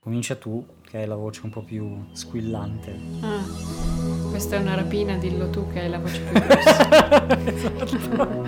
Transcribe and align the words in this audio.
Comincia 0.00 0.36
tu, 0.36 0.64
che 0.88 0.98
hai 0.98 1.06
la 1.08 1.16
voce 1.16 1.40
un 1.42 1.50
po' 1.50 1.62
più 1.62 2.04
squillante. 2.12 2.96
Ah, 3.20 3.42
questa 4.30 4.54
è 4.54 4.60
una 4.60 4.76
rapina, 4.76 5.16
dillo 5.16 5.50
tu 5.50 5.66
che 5.72 5.80
hai 5.80 5.88
la 5.90 5.98
voce 5.98 6.20
più 6.20 6.38
grossa. 6.38 7.26
esatto. 7.44 8.46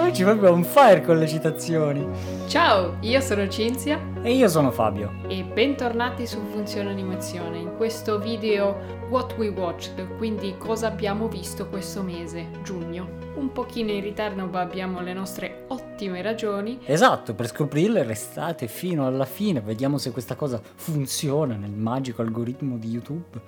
Oggi 0.00 0.24
proprio 0.24 0.50
on 0.50 0.64
fire 0.64 1.00
con 1.02 1.16
le 1.16 1.28
citazioni. 1.28 2.04
Ciao, 2.48 2.96
io 3.02 3.20
sono 3.20 3.46
Cinzia. 3.46 4.00
E 4.22 4.34
io 4.34 4.48
sono 4.48 4.72
Fabio. 4.72 5.12
E 5.28 5.44
bentornati 5.44 6.26
su 6.26 6.40
Funzione 6.50 6.90
Animazione. 6.90 7.58
In 7.58 7.76
questo 7.76 8.18
video 8.18 8.76
What 9.10 9.36
We 9.38 9.48
Watched, 9.48 10.16
quindi 10.16 10.56
cosa 10.58 10.88
abbiamo 10.88 11.28
visto 11.28 11.68
questo 11.68 12.02
mese, 12.02 12.48
giugno. 12.64 13.20
Un 13.36 13.52
pochino 13.52 13.92
in 13.92 14.02
ritardo 14.02 14.44
ma 14.46 14.60
abbiamo 14.60 15.00
le 15.00 15.12
nostre 15.12 15.64
ottime 16.02 16.22
ragioni. 16.22 16.78
Esatto, 16.84 17.34
per 17.34 17.46
scoprirle 17.46 18.02
restate 18.02 18.66
fino 18.66 19.06
alla 19.06 19.24
fine, 19.24 19.60
vediamo 19.60 19.98
se 19.98 20.10
questa 20.10 20.34
cosa 20.34 20.60
funziona 20.74 21.54
nel 21.54 21.70
magico 21.70 22.22
algoritmo 22.22 22.76
di 22.76 22.88
YouTube. 22.88 23.40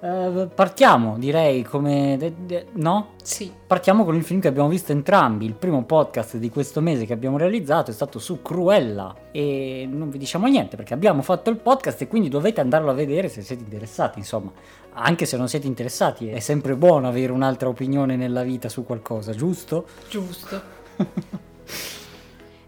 Uh, 0.00 0.48
partiamo, 0.54 1.18
direi, 1.18 1.62
come... 1.62 2.16
De- 2.18 2.32
de- 2.46 2.66
no? 2.72 3.16
Sì. 3.22 3.52
Partiamo 3.66 4.06
con 4.06 4.16
il 4.16 4.24
film 4.24 4.40
che 4.40 4.48
abbiamo 4.48 4.68
visto 4.68 4.92
entrambi. 4.92 5.44
Il 5.44 5.52
primo 5.52 5.84
podcast 5.84 6.38
di 6.38 6.48
questo 6.48 6.80
mese 6.80 7.04
che 7.04 7.12
abbiamo 7.12 7.36
realizzato 7.36 7.90
è 7.90 7.94
stato 7.94 8.18
su 8.18 8.40
Cruella. 8.40 9.14
E 9.30 9.86
non 9.90 10.08
vi 10.08 10.16
diciamo 10.16 10.46
niente 10.46 10.76
perché 10.76 10.94
abbiamo 10.94 11.20
fatto 11.20 11.50
il 11.50 11.58
podcast 11.58 12.00
e 12.00 12.08
quindi 12.08 12.30
dovete 12.30 12.62
andarlo 12.62 12.90
a 12.90 12.94
vedere 12.94 13.28
se 13.28 13.42
siete 13.42 13.62
interessati. 13.62 14.18
Insomma, 14.18 14.50
anche 14.94 15.26
se 15.26 15.36
non 15.36 15.48
siete 15.48 15.66
interessati, 15.66 16.28
è 16.28 16.40
sempre 16.40 16.76
buono 16.76 17.06
avere 17.06 17.32
un'altra 17.32 17.68
opinione 17.68 18.16
nella 18.16 18.42
vita 18.42 18.70
su 18.70 18.84
qualcosa, 18.86 19.34
giusto? 19.34 19.84
Giusto. 20.08 20.62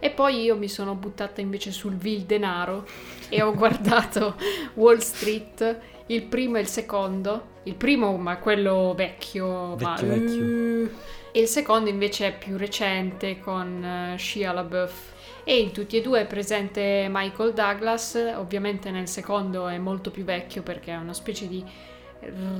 E 0.05 0.11
poi 0.11 0.43
io 0.43 0.57
mi 0.57 0.69
sono 0.69 0.97
buttata 0.97 1.41
invece 1.41 1.71
sul 1.71 1.95
vil 1.95 2.23
denaro 2.23 2.85
e 3.29 3.41
ho 3.41 3.55
guardato 3.55 4.35
Wall 4.75 4.99
Street, 4.99 5.79
il 6.07 6.25
primo 6.25 6.57
e 6.57 6.61
il 6.63 6.67
secondo. 6.67 7.51
Il 7.63 7.77
primo, 7.77 8.17
ma 8.17 8.39
quello 8.39 8.95
vecchio, 8.97 9.77
Vecchio, 9.77 10.07
ma... 10.09 10.15
vecchio. 10.15 10.91
E 11.31 11.41
il 11.41 11.47
secondo 11.47 11.89
invece 11.89 12.27
è 12.27 12.37
più 12.37 12.57
recente 12.57 13.39
con 13.39 14.13
uh, 14.15 14.19
Shia 14.19 14.51
LaBeouf. 14.51 15.13
E 15.45 15.61
in 15.61 15.71
tutti 15.71 15.97
e 15.97 16.01
due 16.01 16.23
è 16.23 16.27
presente 16.27 17.07
Michael 17.09 17.53
Douglas, 17.53 18.19
ovviamente 18.35 18.91
nel 18.91 19.07
secondo 19.07 19.69
è 19.69 19.79
molto 19.79 20.11
più 20.11 20.25
vecchio 20.25 20.65
perché 20.65 20.91
è 20.91 20.97
una 20.97 21.15
specie 21.15 21.47
di 21.47 21.65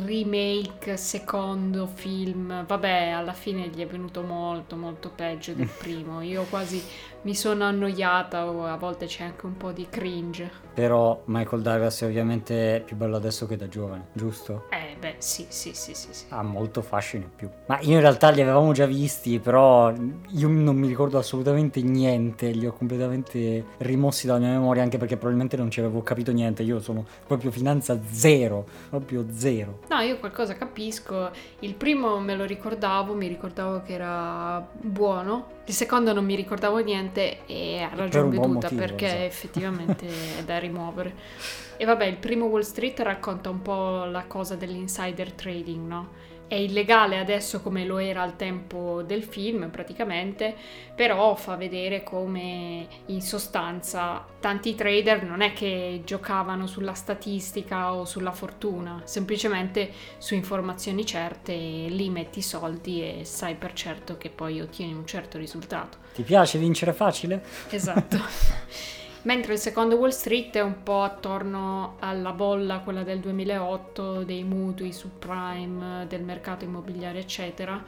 remake, 0.05 0.97
secondo 0.97 1.87
film, 1.87 2.67
vabbè, 2.67 3.11
alla 3.11 3.33
fine 3.33 3.69
gli 3.69 3.81
è 3.81 3.87
venuto 3.87 4.23
molto 4.23 4.77
molto 4.77 5.11
peggio 5.15 5.53
del 5.53 5.69
primo. 5.79 6.21
Io 6.21 6.45
quasi 6.51 6.83
mi 7.23 7.35
sono 7.35 7.65
annoiata 7.65 8.49
o 8.49 8.65
a 8.67 8.77
volte 8.77 9.07
c'è 9.07 9.23
anche 9.23 9.47
un 9.47 9.57
po' 9.57 9.71
di 9.71 9.87
cringe. 9.89 10.51
Però 10.75 11.23
Michael 11.27 11.63
Douglas 11.63 12.01
è 12.01 12.07
ovviamente 12.07 12.83
più 12.85 12.97
bello 12.97 13.17
adesso 13.17 13.47
che 13.47 13.57
da 13.57 13.69
giovane, 13.69 14.07
giusto? 14.13 14.65
Eh 14.71 14.97
beh, 14.99 15.17
sì, 15.19 15.47
sì, 15.49 15.73
sì, 15.75 15.95
sì, 15.95 16.09
sì. 16.11 16.25
Ha 16.31 16.43
molto 16.43 16.83
fascino 16.83 17.25
in 17.25 17.31
più. 17.37 17.49
Ma 17.67 17.79
io 17.81 17.95
in 17.95 18.01
realtà 18.01 18.31
li 18.31 18.41
avevamo 18.41 18.73
già 18.73 18.87
visti, 18.87 19.39
però 19.39 19.93
io 19.93 20.49
non 20.49 20.77
mi 20.77 20.89
ricordo 20.89 21.19
assolutamente 21.19 21.81
niente, 21.83 22.51
li 22.51 22.67
ho 22.67 22.73
completamente 22.73 23.65
rimossi 23.79 24.27
dalla 24.27 24.39
mia 24.41 24.49
memoria 24.49 24.83
anche 24.83 24.99
perché 24.99 25.15
probabilmente 25.17 25.57
non 25.57 25.71
ci 25.71 25.79
avevo 25.79 26.03
capito 26.03 26.33
niente. 26.33 26.63
Io 26.63 26.81
sono 26.81 27.05
proprio 27.27 27.53
finanza 27.53 28.01
zero, 28.11 28.67
proprio 28.89 29.27
zero. 29.31 29.51
No, 29.89 30.01
io 30.01 30.19
qualcosa 30.19 30.55
capisco. 30.55 31.31
Il 31.61 31.75
primo 31.75 32.19
me 32.21 32.35
lo 32.35 32.45
ricordavo, 32.45 33.15
mi 33.15 33.29
ricordavo 33.29 33.83
che 33.83 33.93
era 33.93 34.67
buono. 34.73 35.61
Il 35.67 35.75
secondo 35.75 36.13
non 36.13 36.25
mi 36.25 36.35
ricordavo 36.35 36.79
niente 36.79 37.47
e 37.47 37.81
ha 37.81 37.95
ragione 37.95 38.35
buon 38.35 38.49
veduta 38.49 38.67
motivo, 38.67 38.81
perché 38.81 39.07
esatto. 39.07 39.23
effettivamente 39.23 40.07
è 40.39 40.43
da 40.45 40.59
rimuovere. 40.59 41.15
E 41.83 41.85
vabbè, 41.85 42.05
il 42.05 42.19
primo 42.19 42.45
Wall 42.45 42.61
Street 42.61 43.01
racconta 43.01 43.51
un 43.51 43.61
po' 43.61 44.05
la 44.05 44.25
cosa 44.29 44.55
dell'insider 44.55 45.33
trading, 45.33 45.89
no? 45.89 46.09
È 46.53 46.57
illegale 46.57 47.19
adesso 47.19 47.63
come 47.63 47.87
lo 47.87 47.97
era 47.97 48.21
al 48.21 48.37
tempo 48.37 49.03
del 49.03 49.23
film 49.23 49.71
praticamente, 49.71 50.55
però 50.95 51.35
fa 51.35 51.57
vedere 51.57 52.03
come 52.03 52.87
in 53.07 53.23
sostanza 53.23 54.23
tanti 54.39 54.75
trader 54.75 55.25
non 55.25 55.41
è 55.41 55.55
che 55.55 56.03
giocavano 56.05 56.67
sulla 56.67 56.93
statistica 56.93 57.95
o 57.95 58.05
sulla 58.05 58.33
fortuna, 58.33 59.01
semplicemente 59.05 59.93
su 60.19 60.35
informazioni 60.35 61.07
certe 61.07 61.55
lì 61.55 62.11
metti 62.11 62.41
i 62.41 62.43
soldi 62.43 63.01
e 63.01 63.25
sai 63.25 63.55
per 63.55 63.73
certo 63.73 64.19
che 64.19 64.29
poi 64.29 64.61
ottieni 64.61 64.93
un 64.93 65.07
certo 65.07 65.39
risultato. 65.39 65.97
Ti 66.13 66.23
piace 66.23 66.59
vincere 66.59 66.93
facile? 66.93 67.43
Esatto. 67.71 68.19
Mentre 69.25 69.53
il 69.53 69.59
secondo 69.61 69.97
Wall 69.97 70.11
Street 70.11 70.57
è 70.57 70.63
un 70.63 70.83
po' 70.83 71.03
attorno 71.03 71.97
alla 72.01 72.33
bolla, 72.33 72.81
quella 72.81 73.05
del 73.05 73.21
2008, 73.21 74.25
dei 74.25 74.43
mutui 74.43 74.93
subprime, 74.93 76.07
del 76.09 76.23
mercato 76.23 76.65
immobiliare, 76.65 77.21
eccetera. 77.21 77.83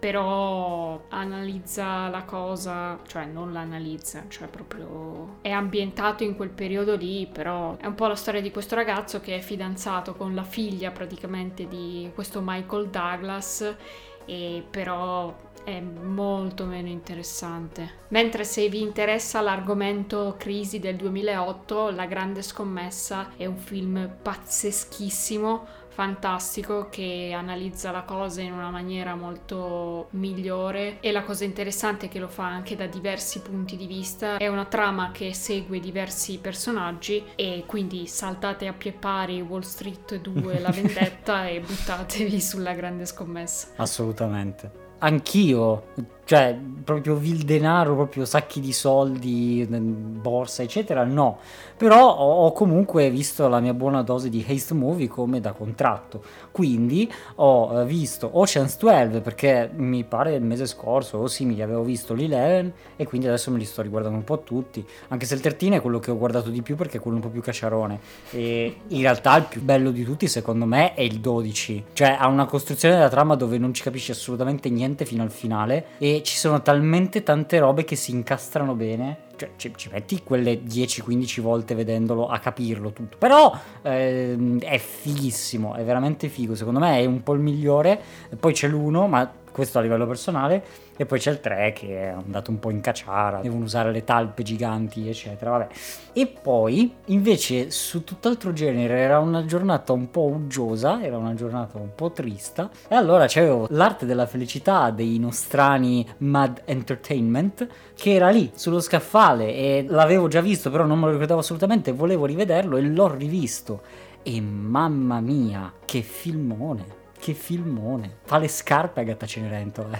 Però 0.00 1.04
analizza 1.10 2.08
la 2.08 2.22
cosa, 2.22 2.98
cioè 3.06 3.26
non 3.26 3.52
la 3.52 3.60
analizza, 3.60 4.24
cioè 4.28 4.48
proprio 4.48 5.36
è 5.42 5.50
ambientato 5.50 6.24
in 6.24 6.34
quel 6.34 6.48
periodo 6.48 6.96
lì, 6.96 7.28
però 7.30 7.76
è 7.76 7.86
un 7.86 7.94
po' 7.94 8.06
la 8.06 8.14
storia 8.16 8.40
di 8.40 8.50
questo 8.50 8.74
ragazzo 8.74 9.20
che 9.20 9.36
è 9.36 9.40
fidanzato 9.40 10.14
con 10.14 10.34
la 10.34 10.42
figlia 10.42 10.90
praticamente 10.90 11.68
di 11.68 12.10
questo 12.14 12.40
Michael 12.42 12.88
Douglas 12.88 13.76
e 14.24 14.64
però 14.70 15.36
è 15.64 15.80
molto 15.80 16.64
meno 16.64 16.88
interessante. 16.88 17.98
Mentre 18.08 18.44
se 18.44 18.68
vi 18.68 18.80
interessa 18.80 19.40
l'argomento 19.40 20.34
crisi 20.38 20.78
del 20.78 20.96
2008, 20.96 21.90
La 21.90 22.06
grande 22.06 22.42
scommessa 22.42 23.30
è 23.36 23.46
un 23.46 23.56
film 23.56 24.16
pazzeschissimo, 24.22 25.66
fantastico 25.88 26.88
che 26.88 27.32
analizza 27.34 27.90
la 27.90 28.02
cosa 28.02 28.40
in 28.40 28.52
una 28.52 28.70
maniera 28.70 29.14
molto 29.14 30.08
migliore 30.12 30.98
e 31.00 31.12
la 31.12 31.22
cosa 31.22 31.44
interessante 31.44 32.06
è 32.06 32.08
che 32.08 32.18
lo 32.18 32.28
fa 32.28 32.46
anche 32.46 32.76
da 32.76 32.86
diversi 32.86 33.40
punti 33.40 33.76
di 33.76 33.86
vista. 33.86 34.38
È 34.38 34.48
una 34.48 34.64
trama 34.64 35.10
che 35.12 35.34
segue 35.34 35.78
diversi 35.78 36.38
personaggi 36.38 37.22
e 37.34 37.64
quindi 37.66 38.06
saltate 38.06 38.66
a 38.66 38.72
pie 38.72 38.92
pari 38.92 39.40
Wall 39.40 39.60
Street 39.60 40.16
2 40.16 40.60
La 40.60 40.70
vendetta 40.72 41.46
e 41.46 41.60
buttatevi 41.60 42.40
sulla 42.40 42.72
grande 42.72 43.04
scommessa. 43.04 43.68
Assolutamente. 43.76 44.88
Anch'io, 45.00 45.82
cioè 46.30 46.56
proprio 46.84 47.16
vil 47.16 47.42
denaro, 47.42 47.96
proprio 47.96 48.24
sacchi 48.24 48.60
di 48.60 48.72
soldi, 48.72 49.66
borsa, 49.68 50.62
eccetera, 50.62 51.02
no. 51.02 51.38
Però 51.76 52.14
ho, 52.14 52.52
comunque 52.52 53.10
visto 53.10 53.48
la 53.48 53.58
mia 53.58 53.74
buona 53.74 54.02
dose 54.02 54.28
di 54.28 54.44
haste 54.48 54.74
movie 54.74 55.08
come 55.08 55.40
da 55.40 55.50
contratto. 55.50 56.22
Quindi 56.52 57.10
ho 57.36 57.80
eh, 57.80 57.84
visto 57.84 58.30
Ocean's 58.32 58.76
12 58.76 59.20
perché 59.22 59.70
mi 59.74 60.04
pare 60.04 60.34
il 60.34 60.42
mese 60.42 60.66
scorso 60.66 61.18
o 61.18 61.26
simili 61.26 61.62
avevo 61.62 61.82
visto 61.82 62.14
l'Eleven 62.14 62.72
e 62.94 63.06
quindi 63.06 63.26
adesso 63.26 63.50
me 63.50 63.58
li 63.58 63.64
sto 63.64 63.82
riguardando 63.82 64.16
un 64.16 64.24
po' 64.24 64.40
tutti. 64.42 64.86
Anche 65.08 65.26
se 65.26 65.34
il 65.34 65.40
13 65.40 65.76
è 65.76 65.80
quello 65.80 65.98
che 65.98 66.12
ho 66.12 66.16
guardato 66.16 66.50
di 66.50 66.62
più 66.62 66.76
perché 66.76 66.98
è 66.98 67.00
quello 67.00 67.16
un 67.16 67.22
po' 67.24 67.30
più 67.30 67.40
cacciarone. 67.40 67.98
E 68.30 68.76
in 68.86 69.00
realtà 69.00 69.36
il 69.36 69.46
più 69.48 69.62
bello 69.62 69.90
di 69.90 70.04
tutti 70.04 70.28
secondo 70.28 70.64
me 70.64 70.94
è 70.94 71.00
il 71.00 71.18
12. 71.18 71.84
Cioè 71.92 72.16
ha 72.20 72.28
una 72.28 72.44
costruzione 72.44 72.94
della 72.94 73.08
trama 73.08 73.34
dove 73.34 73.58
non 73.58 73.74
ci 73.74 73.82
capisci 73.82 74.12
assolutamente 74.12 74.68
niente 74.68 75.04
fino 75.04 75.24
al 75.24 75.32
finale 75.32 75.86
e 75.98 76.19
ci 76.22 76.36
sono 76.36 76.62
talmente 76.62 77.22
tante 77.22 77.58
robe 77.58 77.84
che 77.84 77.96
si 77.96 78.10
incastrano 78.12 78.74
bene. 78.74 79.28
Cioè, 79.36 79.50
ci, 79.56 79.72
ci 79.74 79.88
metti 79.90 80.22
quelle 80.22 80.62
10-15 80.62 81.40
volte 81.40 81.74
vedendolo 81.74 82.28
a 82.28 82.38
capirlo 82.38 82.92
tutto. 82.92 83.16
Però 83.16 83.56
ehm, 83.82 84.60
è 84.60 84.78
fighissimo, 84.78 85.74
è 85.74 85.84
veramente 85.84 86.28
figo. 86.28 86.54
Secondo 86.54 86.80
me 86.80 86.98
è 86.98 87.04
un 87.04 87.22
po' 87.22 87.32
il 87.32 87.40
migliore. 87.40 88.00
Poi 88.38 88.52
c'è 88.52 88.68
l'uno, 88.68 89.06
ma 89.06 89.30
questo 89.52 89.78
a 89.78 89.82
livello 89.82 90.06
personale. 90.06 90.88
E 90.96 91.06
poi 91.06 91.18
c'è 91.18 91.30
il 91.30 91.40
3 91.40 91.72
che 91.72 92.02
è 92.02 92.06
andato 92.08 92.50
un 92.50 92.58
po' 92.58 92.68
in 92.70 92.82
cacciara, 92.82 93.40
devono 93.40 93.64
usare 93.64 93.90
le 93.90 94.04
talpe 94.04 94.42
giganti, 94.42 95.08
eccetera. 95.08 95.50
Vabbè. 95.52 95.68
E 96.12 96.26
poi, 96.26 96.94
invece, 97.06 97.70
su 97.70 98.04
tutt'altro 98.04 98.52
genere 98.52 98.98
era 98.98 99.18
una 99.18 99.46
giornata 99.46 99.94
un 99.94 100.10
po' 100.10 100.26
uggiosa, 100.26 101.02
era 101.02 101.16
una 101.16 101.34
giornata 101.34 101.78
un 101.78 101.94
po' 101.94 102.10
trista. 102.10 102.68
E 102.86 102.94
allora 102.94 103.24
c'avevo 103.26 103.66
l'arte 103.70 104.04
della 104.04 104.26
felicità 104.26 104.90
dei 104.90 105.18
nostrani 105.18 106.06
Mad 106.18 106.62
Entertainment, 106.66 107.66
che 107.94 108.12
era 108.12 108.28
lì 108.28 108.50
sullo 108.54 108.80
scaffale 108.80 109.54
e 109.54 109.86
l'avevo 109.88 110.28
già 110.28 110.42
visto, 110.42 110.70
però 110.70 110.84
non 110.84 110.98
me 110.98 111.06
lo 111.06 111.12
ricordavo 111.12 111.40
assolutamente, 111.40 111.92
volevo 111.92 112.26
rivederlo 112.26 112.76
e 112.76 112.82
l'ho 112.82 113.08
rivisto. 113.14 113.80
E 114.22 114.38
mamma 114.42 115.20
mia, 115.20 115.72
che 115.86 116.02
filmone! 116.02 116.99
Che 117.20 117.34
filmone. 117.34 118.16
Fa 118.24 118.38
le 118.38 118.48
scarpe 118.48 119.00
a 119.00 119.04
Gatta 119.04 119.26
Cenerentola. 119.26 119.98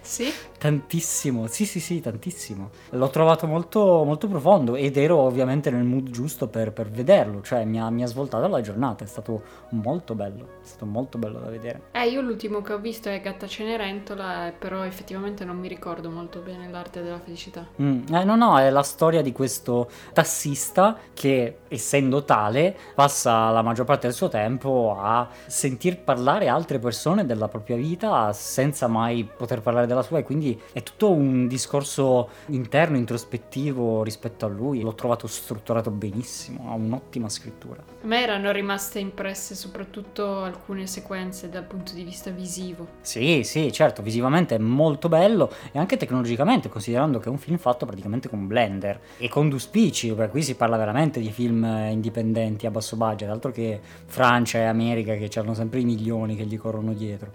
Sì? 0.00 0.30
Tantissimo, 0.62 1.48
sì 1.48 1.66
sì 1.66 1.80
sì, 1.80 2.00
tantissimo. 2.00 2.70
L'ho 2.90 3.10
trovato 3.10 3.48
molto, 3.48 4.04
molto 4.04 4.28
profondo 4.28 4.76
ed 4.76 4.96
ero 4.96 5.16
ovviamente 5.16 5.70
nel 5.70 5.82
mood 5.82 6.10
giusto 6.10 6.46
per, 6.46 6.72
per 6.72 6.88
vederlo, 6.88 7.42
cioè 7.42 7.64
mi 7.64 7.80
ha, 7.80 7.90
mi 7.90 8.04
ha 8.04 8.06
svoltato 8.06 8.46
la 8.46 8.60
giornata, 8.60 9.02
è 9.02 9.08
stato 9.08 9.42
molto 9.70 10.14
bello, 10.14 10.44
è 10.62 10.66
stato 10.66 10.86
molto 10.86 11.18
bello 11.18 11.40
da 11.40 11.50
vedere. 11.50 11.88
Eh, 11.90 12.06
io 12.08 12.20
l'ultimo 12.20 12.62
che 12.62 12.74
ho 12.74 12.78
visto 12.78 13.08
è 13.08 13.20
Gatta 13.20 13.48
Cenerentola, 13.48 14.46
eh, 14.46 14.52
però 14.52 14.84
effettivamente 14.84 15.44
non 15.44 15.58
mi 15.58 15.66
ricordo 15.66 16.10
molto 16.10 16.38
bene 16.38 16.70
l'arte 16.70 17.02
della 17.02 17.18
felicità. 17.18 17.66
Mm, 17.80 18.02
eh, 18.12 18.22
no, 18.22 18.36
no, 18.36 18.56
è 18.56 18.70
la 18.70 18.84
storia 18.84 19.20
di 19.20 19.32
questo 19.32 19.90
tassista 20.12 20.96
che, 21.12 21.58
essendo 21.66 22.22
tale, 22.22 22.76
passa 22.94 23.50
la 23.50 23.62
maggior 23.62 23.84
parte 23.84 24.06
del 24.06 24.14
suo 24.14 24.28
tempo 24.28 24.96
a 24.96 25.28
sentir 25.46 25.98
parlare 25.98 26.31
altre 26.40 26.78
persone 26.78 27.26
della 27.26 27.48
propria 27.48 27.76
vita 27.76 28.32
senza 28.32 28.86
mai 28.86 29.24
poter 29.24 29.60
parlare 29.60 29.86
della 29.86 30.02
sua 30.02 30.18
e 30.18 30.22
quindi 30.22 30.58
è 30.72 30.82
tutto 30.82 31.10
un 31.10 31.46
discorso 31.46 32.28
interno, 32.46 32.96
introspettivo 32.96 34.02
rispetto 34.02 34.46
a 34.46 34.48
lui. 34.48 34.80
L'ho 34.80 34.94
trovato 34.94 35.26
strutturato 35.26 35.90
benissimo, 35.90 36.70
ha 36.70 36.74
un'ottima 36.74 37.28
scrittura. 37.28 37.80
A 37.80 38.06
me 38.06 38.22
erano 38.22 38.50
rimaste 38.52 38.98
impresse 38.98 39.54
soprattutto 39.54 40.42
alcune 40.42 40.86
sequenze 40.86 41.48
dal 41.48 41.64
punto 41.64 41.92
di 41.94 42.02
vista 42.02 42.30
visivo. 42.30 42.86
Sì, 43.00 43.42
sì, 43.44 43.72
certo, 43.72 44.02
visivamente 44.02 44.54
è 44.54 44.58
molto 44.58 45.08
bello 45.08 45.50
e 45.72 45.78
anche 45.78 45.96
tecnologicamente, 45.96 46.68
considerando 46.68 47.18
che 47.18 47.26
è 47.26 47.30
un 47.30 47.38
film 47.38 47.58
fatto 47.58 47.86
praticamente 47.86 48.28
con 48.28 48.46
Blender 48.46 49.00
e 49.18 49.28
con 49.28 49.48
due 49.48 49.58
spicci, 49.58 50.12
perché 50.14 50.30
qui 50.30 50.42
si 50.42 50.54
parla 50.54 50.76
veramente 50.76 51.20
di 51.20 51.30
film 51.30 51.64
indipendenti 51.90 52.66
a 52.66 52.70
basso 52.70 52.96
budget, 52.96 53.28
altro 53.28 53.50
che 53.50 53.80
Francia 54.06 54.58
e 54.58 54.64
America 54.64 55.14
che 55.14 55.30
hanno 55.38 55.54
sempre 55.54 55.80
i 55.80 55.84
milioni 55.84 56.21
che 56.26 56.44
gli 56.44 56.58
corrono 56.58 56.92
dietro. 56.92 57.32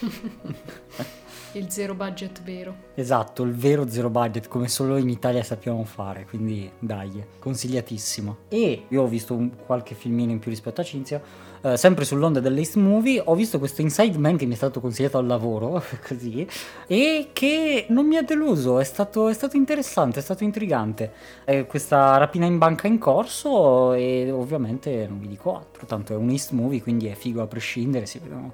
Il 1.52 1.70
zero 1.70 1.94
budget 1.94 2.42
vero. 2.42 2.74
Esatto, 2.96 3.44
il 3.44 3.54
vero 3.54 3.88
zero 3.88 4.10
budget 4.10 4.48
come 4.48 4.66
solo 4.66 4.96
in 4.96 5.08
Italia 5.08 5.44
sappiamo 5.44 5.84
fare, 5.84 6.24
quindi 6.24 6.68
dai, 6.80 7.24
consigliatissimo. 7.38 8.36
E 8.48 8.86
io 8.88 9.02
ho 9.02 9.06
visto 9.06 9.34
un, 9.34 9.52
qualche 9.64 9.94
filmino 9.94 10.32
in 10.32 10.40
più 10.40 10.50
rispetto 10.50 10.80
a 10.80 10.84
Cinzia, 10.84 11.22
eh, 11.64 11.78
sempre 11.78 12.04
sull'onda 12.04 12.40
dell'Ace 12.40 12.78
Movie, 12.78 13.22
ho 13.24 13.34
visto 13.34 13.58
questo 13.58 13.80
Inside 13.80 14.18
Man 14.18 14.36
che 14.36 14.44
mi 14.44 14.52
è 14.52 14.56
stato 14.56 14.80
consigliato 14.80 15.16
al 15.16 15.26
lavoro, 15.26 15.82
così, 16.06 16.46
e 16.86 17.30
che 17.32 17.86
non 17.88 18.06
mi 18.06 18.18
ha 18.18 18.22
deluso, 18.22 18.78
è 18.78 18.84
stato, 18.84 19.28
è 19.28 19.32
stato 19.32 19.56
interessante, 19.56 20.18
è 20.18 20.22
stato 20.22 20.44
intrigante. 20.44 21.12
È 21.42 21.64
questa 21.64 22.18
rapina 22.18 22.44
in 22.44 22.58
banca 22.58 22.86
in 22.86 22.98
corso 22.98 23.94
e 23.94 24.30
ovviamente 24.30 25.06
non 25.08 25.18
vi 25.20 25.28
dico 25.28 25.56
altro, 25.56 25.86
tanto 25.86 26.12
è 26.12 26.16
un 26.16 26.28
East 26.28 26.50
Movie, 26.50 26.82
quindi 26.82 27.06
è 27.06 27.14
figo 27.14 27.40
a 27.40 27.46
prescindere, 27.46 28.04
si 28.04 28.18
vedono 28.18 28.52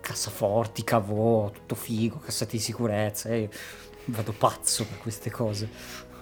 cassaforti, 0.00 0.82
cavò, 0.82 1.50
tutto 1.50 1.74
figo, 1.74 2.20
cassati 2.24 2.56
di 2.56 2.62
sicurezza. 2.62 3.28
E 3.28 3.50
vado 4.06 4.32
pazzo 4.32 4.86
per 4.86 4.98
queste 4.98 5.30
cose. 5.30 5.68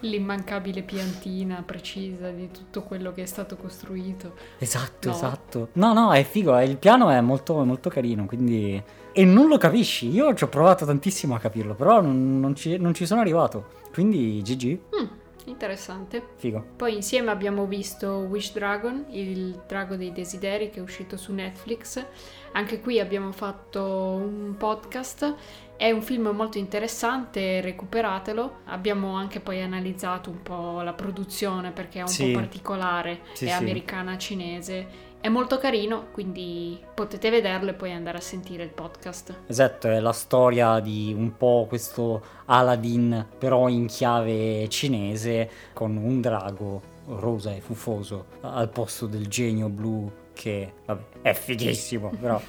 L'immancabile 0.01 0.83
piantina 0.83 1.63
precisa 1.65 2.31
di 2.31 2.51
tutto 2.51 2.83
quello 2.83 3.13
che 3.13 3.23
è 3.23 3.27
stato 3.27 3.57
costruito. 3.57 4.35
Esatto, 4.59 5.09
No. 5.09 5.15
esatto. 5.15 5.69
No, 5.75 5.93
no, 5.93 6.13
è 6.13 6.23
figo, 6.25 6.57
eh, 6.59 6.65
il 6.65 6.77
piano 6.77 7.11
è 7.11 7.21
molto, 7.21 7.65
molto 7.65 7.89
carino, 7.91 8.27
quindi... 8.27 8.83
E 9.13 9.25
non 9.25 9.49
lo 9.49 9.59
capisci, 9.59 10.09
io 10.11 10.33
ci 10.35 10.45
ho 10.45 10.49
provato 10.49 10.85
tantissimo 10.85 11.35
a 11.35 11.39
capirlo, 11.41 11.75
però 11.75 12.01
non, 12.01 12.39
non 12.39 12.55
ci, 12.55 12.77
non 12.77 12.95
ci 12.95 13.05
sono 13.05 13.21
arrivato. 13.21 13.67
Quindi 13.93 14.41
GG, 14.43 14.79
Mm, 15.01 15.07
interessante. 15.47 16.23
figo. 16.37 16.65
Poi 16.77 16.95
insieme 16.95 17.31
abbiamo 17.33 17.67
visto 17.67 18.27
Wish 18.31 18.53
Dragon, 18.53 19.07
il 19.11 19.61
drago 19.67 19.97
dei 19.97 20.13
desideri 20.13 20.71
che 20.71 20.79
è 20.79 20.83
uscito 20.83 21.17
su 21.17 21.33
Netflix. 21.33 22.05
Anche 22.53 22.81
qui 22.81 23.01
abbiamo 23.01 23.33
fatto 23.33 23.83
un 23.83 24.55
podcast. 24.57 25.35
È 25.79 25.93
un 25.93 26.03
film 26.03 26.27
molto 26.35 26.59
interessante, 26.59 27.61
recuperatelo. 27.61 28.63
Abbiamo 28.65 29.15
anche 29.15 29.39
poi 29.39 29.63
analizzato 29.63 30.29
un 30.29 30.43
po' 30.43 30.81
la 30.83 30.93
produzione 30.93 31.71
perché 31.71 32.01
è 32.01 32.03
un 32.03 32.09
Sì. 32.09 32.33
po' 32.33 32.41
particolare, 32.41 33.21
Sì, 33.35 33.45
è 33.45 33.51
sì. 33.51 33.55
americana 33.55 34.19
cinese. 34.19 35.07
È 35.21 35.29
molto 35.29 35.59
carino, 35.59 36.07
quindi 36.11 36.81
potete 36.95 37.31
vederlo 37.31 37.71
e 37.71 37.75
poi 37.75 37.93
andare 37.93 38.19
a 38.19 38.21
sentire 38.21 38.65
il 38.65 38.71
podcast. 38.71 39.43
Esatto, 39.47 39.87
è 39.87 40.01
la 40.01 40.11
storia 40.13 40.81
di 40.81 41.15
un 41.17 41.37
po' 41.37 41.67
questo 41.69 42.23
Aladdin, 42.47 43.25
però 43.39 43.69
in 43.69 43.87
chiave 43.87 44.69
cinese, 44.69 45.49
con 45.75 45.97
un 45.97 46.21
drago 46.21 46.83
rosa 47.07 47.55
e 47.55 47.61
fufoso 47.61 48.27
al 48.41 48.69
posto 48.69 49.07
del 49.07 49.29
genio 49.29 49.69
blu 49.69 50.11
che 50.39 50.75
vabbè, 50.87 51.03
è 51.23 51.33
fighissimo, 51.33 52.13
però 52.21 52.41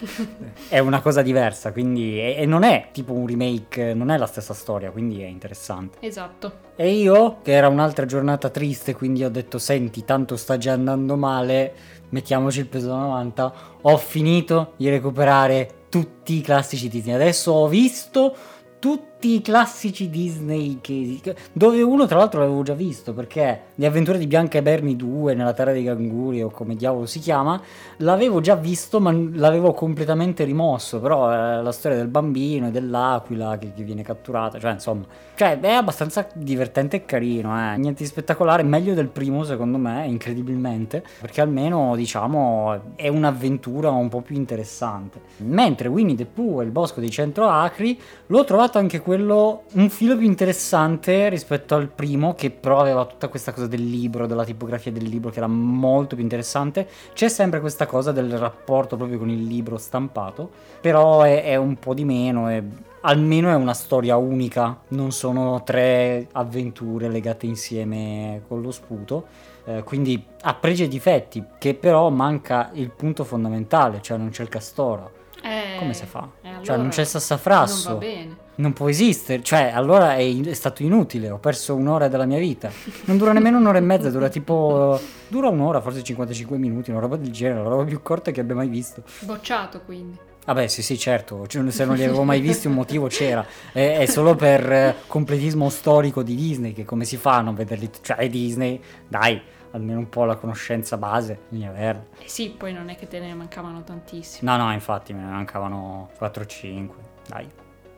è 0.69 0.77
una 0.77 1.01
cosa 1.01 1.23
diversa, 1.23 1.71
quindi 1.71 2.19
e, 2.19 2.35
e 2.37 2.45
non 2.45 2.61
è 2.61 2.89
tipo 2.91 3.13
un 3.13 3.25
remake, 3.25 3.95
non 3.95 4.11
è 4.11 4.17
la 4.17 4.27
stessa 4.27 4.53
storia, 4.53 4.91
quindi 4.91 5.23
è 5.23 5.25
interessante. 5.25 5.97
Esatto. 6.01 6.67
E 6.75 6.91
io, 6.91 7.39
che 7.41 7.51
era 7.51 7.67
un'altra 7.67 8.05
giornata 8.05 8.49
triste, 8.49 8.93
quindi 8.93 9.23
ho 9.23 9.29
detto 9.31 9.57
senti, 9.57 10.05
tanto 10.05 10.37
sta 10.37 10.59
già 10.59 10.73
andando 10.73 11.17
male, 11.17 11.73
mettiamoci 12.09 12.59
il 12.59 12.67
peso 12.67 12.89
da 12.89 12.97
90, 12.97 13.53
ho 13.81 13.97
finito 13.97 14.73
di 14.77 14.87
recuperare 14.87 15.87
tutti 15.89 16.37
i 16.37 16.41
classici 16.41 16.89
Disney. 16.89 17.15
Adesso 17.15 17.51
ho 17.51 17.67
visto 17.67 18.35
tutti 18.77 19.18
i 19.21 19.41
classici 19.41 20.09
Disney 20.09 20.77
che- 20.79 21.19
dove 21.51 21.81
uno 21.81 22.05
tra 22.05 22.19
l'altro 22.19 22.39
l'avevo 22.39 22.63
già 22.63 22.73
visto 22.73 23.13
perché 23.13 23.63
Le 23.75 23.85
avventure 23.85 24.17
di 24.17 24.27
Bianca 24.27 24.57
e 24.57 24.61
Bernie 24.61 24.95
2 24.95 25.33
nella 25.33 25.51
terra 25.53 25.73
dei 25.73 25.83
canguri 25.83 26.41
o 26.41 26.49
come 26.49 26.75
diavolo 26.75 27.05
si 27.05 27.19
chiama 27.19 27.61
l'avevo 27.97 28.39
già 28.39 28.55
visto 28.55 29.01
ma 29.01 29.11
l'avevo 29.11 29.73
completamente 29.73 30.45
rimosso 30.45 31.01
però 31.01 31.29
è 31.29 31.61
la 31.61 31.71
storia 31.71 31.97
del 31.97 32.07
bambino 32.07 32.67
e 32.67 32.71
dell'aquila 32.71 33.57
che, 33.57 33.73
che 33.73 33.83
viene 33.83 34.03
catturata 34.03 34.57
cioè 34.57 34.71
insomma 34.71 35.05
cioè 35.35 35.59
è 35.59 35.71
abbastanza 35.71 36.25
divertente 36.33 36.97
e 36.97 37.05
carino 37.05 37.51
eh. 37.57 37.77
niente 37.77 38.03
di 38.03 38.09
spettacolare 38.09 38.63
meglio 38.63 38.93
del 38.93 39.07
primo 39.07 39.43
secondo 39.43 39.77
me 39.77 40.05
incredibilmente 40.07 41.03
perché 41.19 41.41
almeno 41.41 41.95
diciamo 41.97 42.93
è 42.95 43.09
un'avventura 43.09 43.89
un 43.89 44.07
po' 44.07 44.21
più 44.21 44.35
interessante 44.35 45.19
mentre 45.37 45.89
Winnie 45.89 46.15
the 46.15 46.25
Pooh 46.25 46.61
e 46.61 46.65
il 46.65 46.71
bosco 46.71 47.01
dei 47.01 47.09
cento 47.09 47.47
acri 47.47 47.99
l'ho 48.27 48.43
trovato 48.45 48.77
anche 48.77 49.01
quello 49.09 49.63
un 49.73 49.89
filo 49.89 50.15
più 50.15 50.27
interessante 50.27 51.29
rispetto 51.29 51.73
al 51.73 51.87
primo, 51.87 52.35
che 52.35 52.51
però 52.51 52.79
aveva 52.79 53.05
tutta 53.05 53.27
questa 53.27 53.51
cosa 53.51 53.65
del 53.65 53.83
libro, 53.83 54.27
della 54.27 54.43
tipografia 54.43 54.91
del 54.91 55.05
libro, 55.05 55.31
che 55.31 55.39
era 55.39 55.47
molto 55.47 56.13
più 56.13 56.23
interessante. 56.23 56.87
C'è 57.13 57.27
sempre 57.27 57.59
questa 57.59 57.87
cosa 57.87 58.11
del 58.11 58.37
rapporto 58.37 58.97
proprio 58.97 59.17
con 59.17 59.31
il 59.31 59.43
libro 59.45 59.79
stampato, 59.79 60.51
però 60.79 61.23
è, 61.23 61.43
è 61.43 61.55
un 61.55 61.79
po' 61.79 61.95
di 61.95 62.05
meno. 62.05 62.51
e 62.51 62.63
almeno 63.01 63.49
è 63.49 63.55
una 63.55 63.73
storia 63.73 64.15
unica, 64.15 64.79
non 64.89 65.11
sono 65.11 65.63
tre 65.63 66.27
avventure 66.33 67.09
legate 67.09 67.47
insieme 67.47 68.43
con 68.47 68.61
lo 68.61 68.69
sputo. 68.69 69.25
eh, 69.65 69.81
quindi 69.81 70.23
ha 70.41 70.53
pregi 70.53 70.83
e 70.83 70.87
difetti, 70.87 71.43
che 71.57 71.73
però 71.73 72.09
manca 72.11 72.69
il 72.73 72.91
punto 72.91 73.23
fondamentale, 73.23 74.01
cioè 74.03 74.17
non 74.19 74.29
c'è 74.29 74.43
il 74.43 74.49
castoro. 74.49 75.13
Eh, 75.41 75.79
Come 75.79 75.95
si 75.95 76.05
fa? 76.05 76.29
eh, 76.43 76.49
cioè 76.61 76.75
non 76.75 76.75
allora 76.75 76.89
c'è 76.89 77.01
il 77.01 77.07
sassafrasso. 77.07 77.89
Non 77.89 77.99
va 77.99 78.05
bene. 78.05 78.47
Non 78.59 78.73
può 78.73 78.89
esistere, 78.89 79.41
cioè 79.41 79.71
allora 79.73 80.15
è, 80.15 80.41
è 80.41 80.53
stato 80.53 80.83
inutile, 80.83 81.29
ho 81.29 81.37
perso 81.37 81.75
un'ora 81.75 82.09
della 82.09 82.25
mia 82.25 82.39
vita. 82.39 82.69
Non 83.05 83.17
dura 83.17 83.31
nemmeno 83.31 83.57
un'ora 83.57 83.77
e 83.77 83.81
mezza, 83.81 84.09
dura 84.09 84.27
tipo... 84.27 84.99
dura 85.29 85.47
un'ora, 85.47 85.79
forse 85.79 86.03
55 86.03 86.57
minuti, 86.57 86.91
una 86.91 86.99
roba 86.99 87.15
del 87.15 87.31
genere, 87.31 87.63
la 87.63 87.69
roba 87.69 87.85
più 87.85 88.01
corta 88.01 88.31
che 88.31 88.41
abbia 88.41 88.55
mai 88.55 88.67
visto. 88.67 89.03
Bocciato 89.21 89.81
quindi. 89.85 90.17
Vabbè 90.45 90.67
sì 90.67 90.81
sì 90.81 90.97
certo, 90.97 91.47
cioè, 91.47 91.69
se 91.71 91.85
non 91.85 91.95
li 91.95 92.03
avevo 92.03 92.23
mai 92.23 92.41
visti 92.41 92.67
un 92.67 92.73
motivo 92.73 93.07
c'era, 93.07 93.45
è, 93.71 93.99
è 93.99 94.05
solo 94.07 94.35
per 94.35 94.71
eh, 94.71 94.95
completismo 95.05 95.69
storico 95.69 96.23
di 96.23 96.35
Disney 96.35 96.73
che 96.73 96.85
come 96.85 97.05
si 97.05 97.17
fa 97.17 97.35
a 97.35 97.41
non 97.41 97.53
vederli, 97.53 97.89
cioè 98.01 98.27
Disney, 98.29 98.81
dai, 99.07 99.39
almeno 99.71 99.99
un 99.99 100.09
po' 100.09 100.25
la 100.25 100.35
conoscenza 100.35 100.97
base, 100.97 101.41
devi 101.47 101.65
averla. 101.65 102.03
Eh 102.17 102.27
sì, 102.27 102.49
poi 102.57 102.73
non 102.73 102.89
è 102.89 102.95
che 102.95 103.07
te 103.07 103.19
ne 103.19 103.33
mancavano 103.35 103.83
tantissimi. 103.83 104.49
No, 104.49 104.57
no, 104.57 104.73
infatti 104.73 105.13
me 105.13 105.21
ne 105.23 105.31
mancavano 105.31 106.09
4-5, 106.19 106.89
dai. 107.27 107.47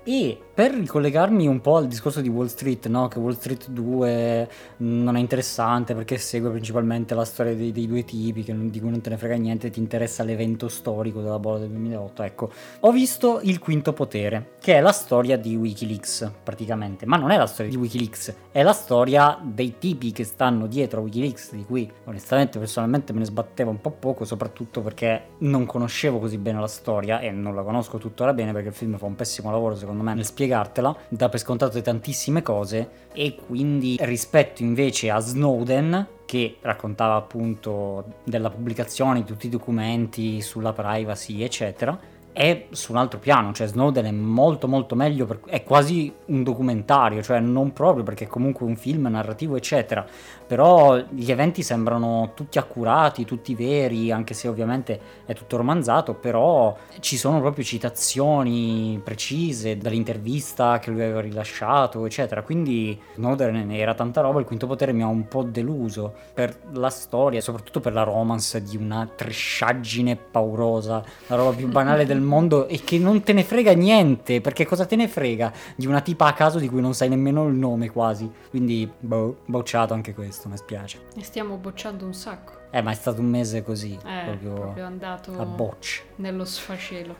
E 0.03 0.36
per 0.53 0.74
ricollegarmi 0.74 1.46
un 1.46 1.62
po' 1.62 1.77
al 1.77 1.88
discorso 1.88 2.22
di 2.22 2.29
Wall 2.29 2.48
Street, 2.48 2.88
no? 2.88 3.08
che 3.08 3.20
Wall 3.20 3.34
Street 3.34 3.70
2 3.70 4.50
non 4.77 5.15
è 5.15 5.20
interessante 5.20 5.93
perché 5.93 6.17
segue 6.17 6.50
principalmente 6.50 7.13
la 7.13 7.24
storia 7.24 7.55
dei, 7.55 7.72
dei 7.72 7.88
due 7.88 8.03
tipi, 8.03 8.43
non- 8.51 8.70
di 8.70 8.79
cui 8.79 8.89
non 8.89 9.00
te 9.00 9.12
ne 9.12 9.17
frega 9.17 9.36
niente, 9.36 9.70
ti 9.70 9.79
interessa 9.79 10.24
l'evento 10.24 10.67
storico 10.70 11.22
della 11.22 11.38
bolla 11.38 11.60
del 11.60 11.70
2008. 11.70 12.24
Ecco, 12.24 12.51
ho 12.79 12.91
visto 12.91 13.41
Il 13.43 13.60
Quinto 13.60 13.93
Potere, 13.93 14.53
che 14.60 14.74
è 14.74 14.81
la 14.81 14.91
storia 14.91 15.38
di 15.38 15.55
Wikileaks, 15.55 16.31
praticamente, 16.43 17.05
ma 17.05 17.17
non 17.17 17.29
è 17.29 17.38
la 17.38 17.48
storia 17.48 17.72
di 17.72 17.77
Wikileaks, 17.77 18.36
è 18.51 18.63
la 18.63 18.74
storia 18.74 19.39
dei 19.41 19.77
tipi 19.77 20.12
che 20.12 20.24
stanno 20.24 20.65
dietro 20.65 21.00
a 21.00 21.03
Wikileaks, 21.03 21.53
di 21.53 21.63
cui 21.63 21.89
onestamente 22.05 22.58
personalmente 22.58 23.13
me 23.13 23.20
ne 23.20 23.25
sbattevo 23.25 23.70
un 23.70 23.79
po' 23.79 23.91
poco, 23.91 24.25
soprattutto 24.25 24.81
perché 24.81 25.29
non 25.39 25.65
conoscevo 25.65 26.20
così 26.20 26.38
bene 26.38 26.60
la 26.60 26.67
storia 26.67 27.20
e 27.20 27.29
non 27.31 27.53
la 27.53 27.62
conosco 27.62 27.98
tuttora 27.98 28.34
bene 28.34 28.51
perché 28.51 28.70
il 28.70 28.74
film 28.74 28.98
fa 28.98 29.05
un 29.05 29.15
pessimo 29.15 29.51
lavoro 29.51 29.75
secondo 29.75 29.89
me 29.90 29.90
nel 29.91 30.25
spiegartela, 30.25 30.95
dà 31.07 31.29
per 31.29 31.39
scontato 31.39 31.81
tantissime 31.81 32.41
cose 32.41 32.89
e 33.13 33.36
quindi 33.36 33.98
rispetto 34.01 34.62
invece 34.62 35.10
a 35.10 35.19
Snowden 35.19 36.07
che 36.25 36.57
raccontava 36.62 37.15
appunto 37.15 38.05
della 38.24 38.50
pubblicazione 38.50 39.19
di 39.19 39.25
tutti 39.25 39.48
i 39.48 39.50
documenti 39.50 40.41
sulla 40.41 40.71
privacy 40.71 41.43
eccetera 41.43 42.00
è 42.33 42.67
su 42.71 42.91
un 42.91 42.98
altro 42.98 43.19
piano, 43.19 43.51
cioè 43.51 43.67
Snowden 43.67 44.05
è 44.05 44.12
molto 44.12 44.67
molto 44.67 44.95
meglio, 44.95 45.25
per, 45.25 45.41
è 45.48 45.63
quasi 45.63 46.12
un 46.27 46.43
documentario, 46.43 47.21
cioè 47.21 47.39
non 47.39 47.74
proprio 47.74 48.03
perché 48.03 48.25
è 48.25 48.27
comunque 48.27 48.65
un 48.65 48.75
film 48.75 49.07
narrativo 49.07 49.55
eccetera, 49.55 50.05
però 50.51 50.98
gli 51.12 51.31
eventi 51.31 51.63
sembrano 51.63 52.31
tutti 52.34 52.58
accurati, 52.58 53.24
tutti 53.24 53.55
veri, 53.55 54.12
anche 54.12 54.34
se 54.34 54.50
ovviamente 54.50 55.00
è 55.25 55.34
tutto 55.34 55.55
romanzato, 55.55 56.13
però 56.13 56.75
ci 57.00 57.15
sono 57.15 57.39
proprio 57.39 57.63
citazioni 57.63 59.00
precise 59.01 59.77
dall'intervista 59.77 60.79
che 60.79 60.91
lui 60.91 61.03
aveva 61.03 61.22
rilasciato 61.22 62.05
eccetera, 62.05 62.43
quindi 62.43 63.00
Snowden 63.15 63.72
era 63.72 63.93
tanta 63.93 64.20
roba, 64.20 64.41
il 64.41 64.46
quinto 64.46 64.67
potere 64.67 64.91
mi 64.91 65.03
ha 65.03 65.08
un 65.08 65.25
po' 65.29 65.43
deluso 65.43 66.13
per 66.34 66.53
la 66.74 66.89
storia 66.89 67.39
soprattutto 67.39 67.79
per 67.79 67.93
la 67.93 68.03
romance 68.03 68.62
di 68.62 68.75
una 68.75 69.08
trisciaggine 69.08 70.17
paurosa, 70.17 71.01
la 71.27 71.36
roba 71.38 71.55
più 71.55 71.70
banale 71.70 72.05
del 72.05 72.20
mondo 72.20 72.67
e 72.67 72.81
che 72.84 72.98
non 72.98 73.24
te 73.24 73.31
ne 73.31 73.46
frega 73.46 73.72
niente, 73.72 74.41
perché 74.41 74.65
cosa 74.65 74.86
te 74.86 74.98
ne 74.98 75.08
frega 75.08 75.53
di 75.77 75.88
una 75.88 76.01
tipa 76.01 76.25
a 76.25 76.34
caso 76.34 76.60
di 76.60 76.67
cui 76.67 76.81
non 76.81 76.93
sai 76.93 77.08
nemmeno 77.08 77.48
il 77.48 77.55
nome 77.55 77.89
quasi. 77.89 78.29
Quindi, 78.50 78.89
boh, 79.00 79.38
bocciato 79.46 79.93
anche 79.93 80.13
questo, 80.13 80.40
mi 80.50 80.57
spiace. 80.57 81.00
Ne 81.15 81.24
stiamo 81.24 81.55
bocciando 81.57 82.05
un 82.05 82.13
sacco. 82.13 82.60
Eh, 82.71 82.81
ma 82.81 82.91
è 82.91 82.95
stato 82.95 83.19
un 83.21 83.27
mese 83.27 83.63
così, 83.63 83.93
Eh, 84.05 84.24
proprio, 84.25 84.53
proprio 84.53 84.86
andato 84.86 85.31
a 85.38 85.45
bocce. 85.45 86.03
nello 86.15 86.45
sfacelo. 86.45 87.15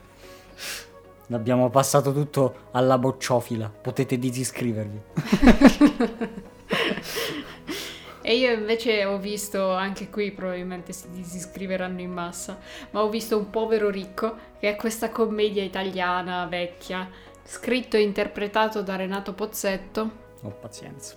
L'abbiamo 1.28 1.70
passato 1.70 2.12
tutto 2.13 2.68
alla 2.72 2.98
bocciofila, 2.98 3.70
potete 3.82 4.18
disiscrivervi. 4.18 5.01
E 8.24 8.36
io 8.38 8.51
invece 8.51 9.04
ho 9.04 9.18
visto, 9.18 9.72
anche 9.74 10.08
qui 10.12 10.32
probabilmente 10.32 10.94
si 10.94 11.10
disiscriveranno 11.10 12.01
in 12.01 12.12
massa, 12.12 12.60
ma 12.92 13.01
ho 13.01 13.10
visto 13.10 13.36
Un 13.36 13.50
povero 13.50 13.90
ricco, 13.90 14.36
che 14.60 14.70
è 14.70 14.75
questa 14.75 15.10
commedia 15.10 15.63
italiana 15.63 16.46
vecchia, 16.46 17.10
scritto 17.44 17.98
e 17.98 18.01
interpretato 18.04 18.84
da 18.84 18.96
Renato 18.96 19.34
Pozzetto, 19.34 20.12
Ho 20.44 20.50
pazienza. 20.50 21.16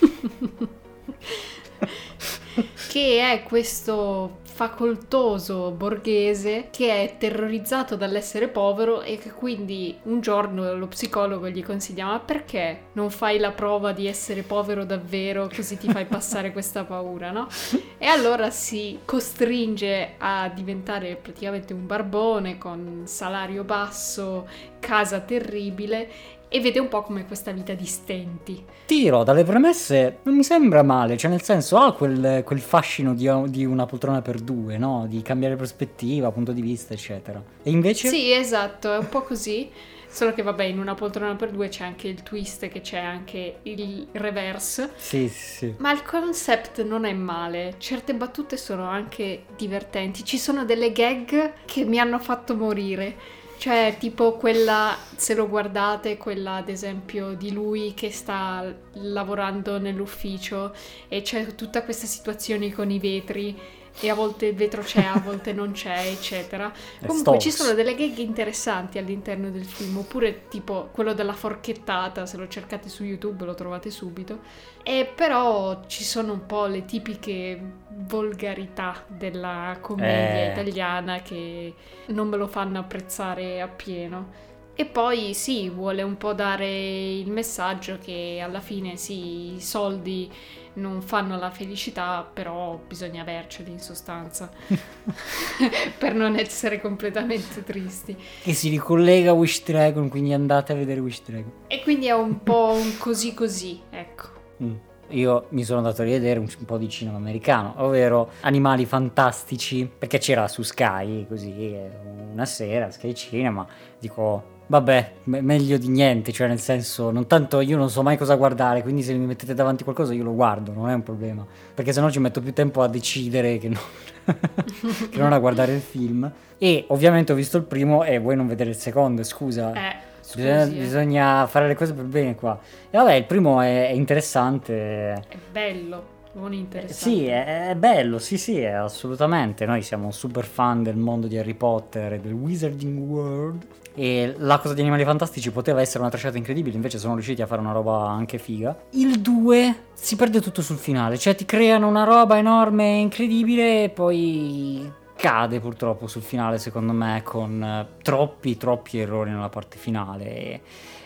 che 2.88 3.32
è 3.32 3.42
questo 3.42 4.40
facoltoso 4.52 5.70
borghese 5.70 6.68
che 6.70 7.02
è 7.02 7.16
terrorizzato 7.16 7.96
dall'essere 7.96 8.48
povero 8.48 9.00
e 9.00 9.16
che 9.16 9.32
quindi 9.32 9.98
un 10.04 10.20
giorno 10.20 10.74
lo 10.74 10.88
psicologo 10.88 11.48
gli 11.48 11.64
consiglia 11.64 12.04
ma 12.04 12.20
perché 12.20 12.88
non 12.92 13.10
fai 13.10 13.38
la 13.38 13.50
prova 13.50 13.92
di 13.92 14.06
essere 14.06 14.42
povero 14.42 14.84
davvero 14.84 15.48
così 15.52 15.78
ti 15.78 15.90
fai 15.90 16.04
passare 16.04 16.52
questa 16.52 16.84
paura, 16.84 17.30
no? 17.30 17.48
E 17.96 18.06
allora 18.06 18.50
si 18.50 18.98
costringe 19.06 20.16
a 20.18 20.50
diventare 20.50 21.16
praticamente 21.16 21.72
un 21.72 21.86
barbone 21.86 22.58
con 22.58 23.04
salario 23.06 23.64
basso, 23.64 24.46
casa 24.80 25.20
terribile 25.20 26.40
e 26.52 26.60
vede 26.60 26.78
un 26.78 26.88
po' 26.88 27.02
come 27.02 27.24
questa 27.26 27.50
vita 27.50 27.72
di 27.72 27.86
stenti. 27.86 28.62
Tiro 28.86 29.24
dalle 29.24 29.42
premesse 29.42 30.18
non 30.24 30.36
mi 30.36 30.44
sembra 30.44 30.82
male, 30.82 31.16
cioè 31.16 31.30
nel 31.30 31.42
senso 31.42 31.78
ha 31.78 31.94
quel, 31.94 32.42
quel 32.44 32.60
fascino 32.60 33.14
di, 33.14 33.28
di 33.46 33.64
una 33.64 33.86
poltrona 33.86 34.20
per 34.20 34.38
due, 34.38 34.76
no? 34.76 35.06
Di 35.08 35.22
cambiare 35.22 35.56
prospettiva, 35.56 36.30
punto 36.30 36.52
di 36.52 36.60
vista, 36.60 36.92
eccetera. 36.92 37.42
E 37.62 37.70
invece... 37.70 38.08
Sì, 38.08 38.32
esatto, 38.32 38.92
è 38.92 38.98
un 38.98 39.08
po' 39.08 39.22
così. 39.22 39.70
Solo 40.12 40.34
che 40.34 40.42
vabbè, 40.42 40.64
in 40.64 40.78
una 40.78 40.94
poltrona 40.94 41.34
per 41.36 41.50
due 41.50 41.68
c'è 41.68 41.84
anche 41.84 42.06
il 42.06 42.22
twist, 42.22 42.68
che 42.68 42.82
c'è 42.82 42.98
anche 42.98 43.60
il 43.62 44.08
reverse. 44.12 44.90
Sì, 44.96 45.26
sì, 45.28 45.56
sì. 45.56 45.74
Ma 45.78 45.90
il 45.90 46.02
concept 46.02 46.84
non 46.84 47.06
è 47.06 47.14
male, 47.14 47.76
certe 47.78 48.12
battute 48.12 48.58
sono 48.58 48.84
anche 48.84 49.44
divertenti. 49.56 50.22
Ci 50.22 50.36
sono 50.36 50.66
delle 50.66 50.92
gag 50.92 51.54
che 51.64 51.84
mi 51.86 51.98
hanno 51.98 52.18
fatto 52.18 52.54
morire. 52.54 53.40
Cioè, 53.62 53.94
tipo 53.96 54.32
quella, 54.38 54.98
se 55.14 55.36
lo 55.36 55.48
guardate, 55.48 56.16
quella 56.16 56.56
ad 56.56 56.68
esempio 56.68 57.34
di 57.34 57.52
lui 57.52 57.94
che 57.94 58.10
sta 58.10 58.64
lavorando 58.94 59.78
nell'ufficio 59.78 60.74
e 61.06 61.22
c'è 61.22 61.54
tutta 61.54 61.84
questa 61.84 62.06
situazione 62.08 62.72
con 62.72 62.90
i 62.90 62.98
vetri 62.98 63.56
e 64.00 64.08
a 64.10 64.14
volte 64.14 64.46
il 64.46 64.54
vetro 64.56 64.82
c'è, 64.82 65.04
a 65.04 65.18
volte 65.18 65.52
non 65.52 65.72
c'è, 65.72 66.06
eccetera. 66.06 66.72
È 66.98 67.06
Comunque 67.06 67.38
ci 67.38 67.50
Stokes. 67.50 67.54
sono 67.70 67.74
delle 67.74 67.94
gag 67.94 68.16
interessanti 68.18 68.98
all'interno 68.98 69.50
del 69.50 69.64
film, 69.64 69.98
oppure 69.98 70.48
tipo 70.48 70.88
quello 70.92 71.12
della 71.14 71.34
forchettata, 71.34 72.26
se 72.26 72.36
lo 72.36 72.48
cercate 72.48 72.88
su 72.88 73.04
YouTube 73.04 73.44
lo 73.44 73.54
trovate 73.54 73.90
subito. 73.90 74.40
E 74.82 75.10
però 75.14 75.82
ci 75.86 76.02
sono 76.04 76.32
un 76.32 76.46
po' 76.46 76.66
le 76.66 76.84
tipiche 76.84 77.60
volgarità 77.90 79.04
della 79.06 79.76
commedia 79.80 80.46
Eh. 80.48 80.50
italiana 80.52 81.20
che 81.22 81.74
non 82.06 82.28
me 82.28 82.36
lo 82.36 82.46
fanno 82.46 82.78
apprezzare 82.78 83.60
appieno. 83.60 84.50
E 84.74 84.86
poi 84.86 85.34
sì, 85.34 85.68
vuole 85.68 86.02
un 86.02 86.16
po' 86.16 86.32
dare 86.32 87.12
il 87.12 87.30
messaggio 87.30 87.98
che 88.02 88.40
alla 88.42 88.60
fine 88.60 88.96
sì, 88.96 89.54
i 89.54 89.60
soldi 89.60 90.30
non 90.74 91.02
fanno 91.02 91.36
la 91.36 91.50
felicità, 91.50 92.26
però 92.32 92.80
bisogna 92.86 93.20
averceli 93.20 93.70
in 93.70 93.80
sostanza 93.80 94.50
per 95.98 96.14
non 96.14 96.36
essere 96.36 96.80
completamente 96.80 97.62
tristi. 97.62 98.16
Che 98.42 98.54
si 98.54 98.70
ricollega 98.70 99.30
a 99.30 99.34
Wish 99.34 99.62
Dragon, 99.64 100.08
quindi 100.08 100.32
andate 100.32 100.72
a 100.72 100.76
vedere 100.76 101.00
Wish 101.00 101.22
Dragon. 101.22 101.52
E 101.66 101.82
quindi 101.82 102.06
è 102.06 102.14
un 102.14 102.42
po' 102.42 102.72
un 102.72 102.96
così 102.96 103.34
così, 103.34 103.80
ecco. 103.90 104.28
Mm. 104.62 104.74
Io 105.08 105.46
mi 105.50 105.62
sono 105.62 105.78
andato 105.78 106.00
a 106.00 106.04
rivedere 106.06 106.38
un, 106.38 106.48
po' 106.64 106.78
di 106.78 106.88
cinema 106.88 107.18
americano, 107.18 107.74
ovvero 107.78 108.30
Animali 108.40 108.86
Fantastici, 108.86 109.86
perché 109.86 110.16
c'era 110.16 110.48
su 110.48 110.62
Sky, 110.62 111.26
così, 111.26 111.74
eh, 111.74 111.90
una 112.32 112.46
sera, 112.46 112.90
Sky 112.90 113.12
Cinema, 113.12 113.66
dico, 113.98 114.60
vabbè, 114.72 115.12
me- 115.24 115.42
meglio 115.42 115.76
di 115.76 115.88
niente, 115.88 116.32
cioè 116.32 116.48
nel 116.48 116.58
senso, 116.58 117.10
non 117.10 117.26
tanto 117.26 117.60
io 117.60 117.76
non 117.76 117.90
so 117.90 118.02
mai 118.02 118.16
cosa 118.16 118.36
guardare, 118.36 118.80
quindi 118.80 119.02
se 119.02 119.12
mi 119.12 119.26
mettete 119.26 119.52
davanti 119.52 119.84
qualcosa 119.84 120.14
io 120.14 120.24
lo 120.24 120.34
guardo, 120.34 120.72
non 120.72 120.88
è 120.88 120.94
un 120.94 121.02
problema, 121.02 121.46
perché 121.74 121.92
sennò 121.92 122.08
ci 122.08 122.20
metto 122.20 122.40
più 122.40 122.54
tempo 122.54 122.80
a 122.80 122.88
decidere 122.88 123.58
che 123.58 123.68
non, 123.68 123.82
che 125.10 125.18
non 125.18 125.34
a 125.34 125.38
guardare 125.38 125.74
il 125.74 125.82
film. 125.82 126.30
E 126.56 126.86
ovviamente 126.88 127.32
ho 127.32 127.34
visto 127.34 127.58
il 127.58 127.64
primo 127.64 128.02
e 128.02 128.18
vuoi 128.18 128.34
non 128.34 128.46
vedere 128.46 128.70
il 128.70 128.76
secondo, 128.76 129.22
scusa. 129.24 129.74
Eh, 129.74 130.10
Bisogna, 130.34 130.62
eh. 130.64 130.68
bisogna 130.68 131.46
fare 131.48 131.66
le 131.66 131.74
cose 131.74 131.92
per 131.92 132.04
bene 132.04 132.34
qua. 132.34 132.58
E 132.88 132.96
vabbè, 132.96 133.12
il 133.12 133.24
primo 133.24 133.60
è, 133.60 133.88
è 133.88 133.92
interessante. 133.92 135.12
È 135.28 135.36
bello, 135.50 136.04
non 136.34 136.52
Eh, 136.52 136.56
interessante. 136.56 136.94
Sì, 136.94 137.26
è, 137.26 137.68
è 137.68 137.74
bello, 137.74 138.18
sì, 138.18 138.38
sì, 138.38 138.58
è 138.58 138.70
assolutamente. 138.70 139.66
Noi 139.66 139.82
siamo 139.82 140.10
super 140.12 140.46
fan 140.46 140.82
del 140.82 140.96
mondo 140.96 141.26
di 141.26 141.36
Harry 141.36 141.52
Potter 141.52 142.14
e 142.14 142.20
del 142.20 142.32
Wizarding 142.32 142.98
World. 142.98 143.66
E 143.94 144.34
la 144.38 144.58
cosa 144.58 144.74
di 144.74 144.80
Animali 144.80 145.04
Fantastici 145.04 145.50
poteva 145.50 145.80
essere 145.80 146.00
una 146.00 146.08
trasciata 146.08 146.38
incredibile, 146.38 146.76
invece 146.76 146.98
sono 146.98 147.14
riusciti 147.14 147.42
a 147.42 147.46
fare 147.46 147.60
una 147.60 147.72
roba 147.72 148.08
anche 148.08 148.38
figa. 148.38 148.76
Il 148.90 149.20
2 149.20 149.76
si 149.92 150.16
perde 150.16 150.40
tutto 150.40 150.62
sul 150.62 150.78
finale, 150.78 151.18
cioè 151.18 151.34
ti 151.34 151.44
creano 151.44 151.88
una 151.88 152.04
roba 152.04 152.38
enorme 152.38 152.96
e 152.96 153.00
incredibile 153.00 153.84
e 153.84 153.88
poi 153.90 155.00
cade 155.14 155.60
purtroppo 155.60 156.08
sul 156.08 156.22
finale 156.22 156.58
secondo 156.58 156.92
me 156.92 157.20
con 157.22 157.62
eh, 157.62 158.02
troppi 158.02 158.56
troppi 158.56 158.98
errori 158.98 159.30
nella 159.30 159.50
parte 159.50 159.76
finale 159.76 160.62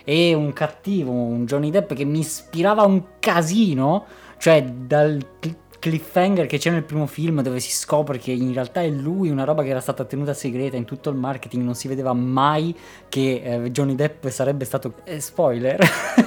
e, 0.09 0.35
un 0.35 0.53
cattivo, 0.53 1.11
un 1.11 1.47
Johnny 1.47 1.69
Depp 1.71 1.93
che 1.93 2.05
mi 2.05 2.21
ispirava 2.21 2.85
un 2.85 3.19
casino, 3.19 4.05
cioè 4.39 4.63
dal 4.63 5.21
cliffhanger 5.79 6.47
che 6.47 6.59
c'è 6.59 6.71
nel 6.71 6.83
primo 6.83 7.07
film 7.07 7.43
dove 7.43 7.61
si 7.61 7.71
scopre 7.71 8.19
che 8.19 8.33
in 8.33 8.53
realtà 8.53 8.83
è 8.83 8.89
lui, 8.89 9.31
una 9.31 9.45
roba 9.45 9.63
che 9.63 9.71
era 9.71 9.81
stata 9.81 10.05
tenuta 10.05 10.35
segreta 10.35 10.77
in 10.77 10.85
tutto 10.85 11.11
il 11.11 11.17
marketing, 11.17 11.63
non 11.63 11.75
si 11.75 11.89
vedeva 11.89 12.13
mai 12.13 12.77
che 13.09 13.43
eh, 13.45 13.71
Johnny 13.71 13.95
Depp 13.95 14.27
sarebbe 14.29 14.65
stato... 14.65 14.95
eh, 15.05 15.21
spoiler! 15.21 16.25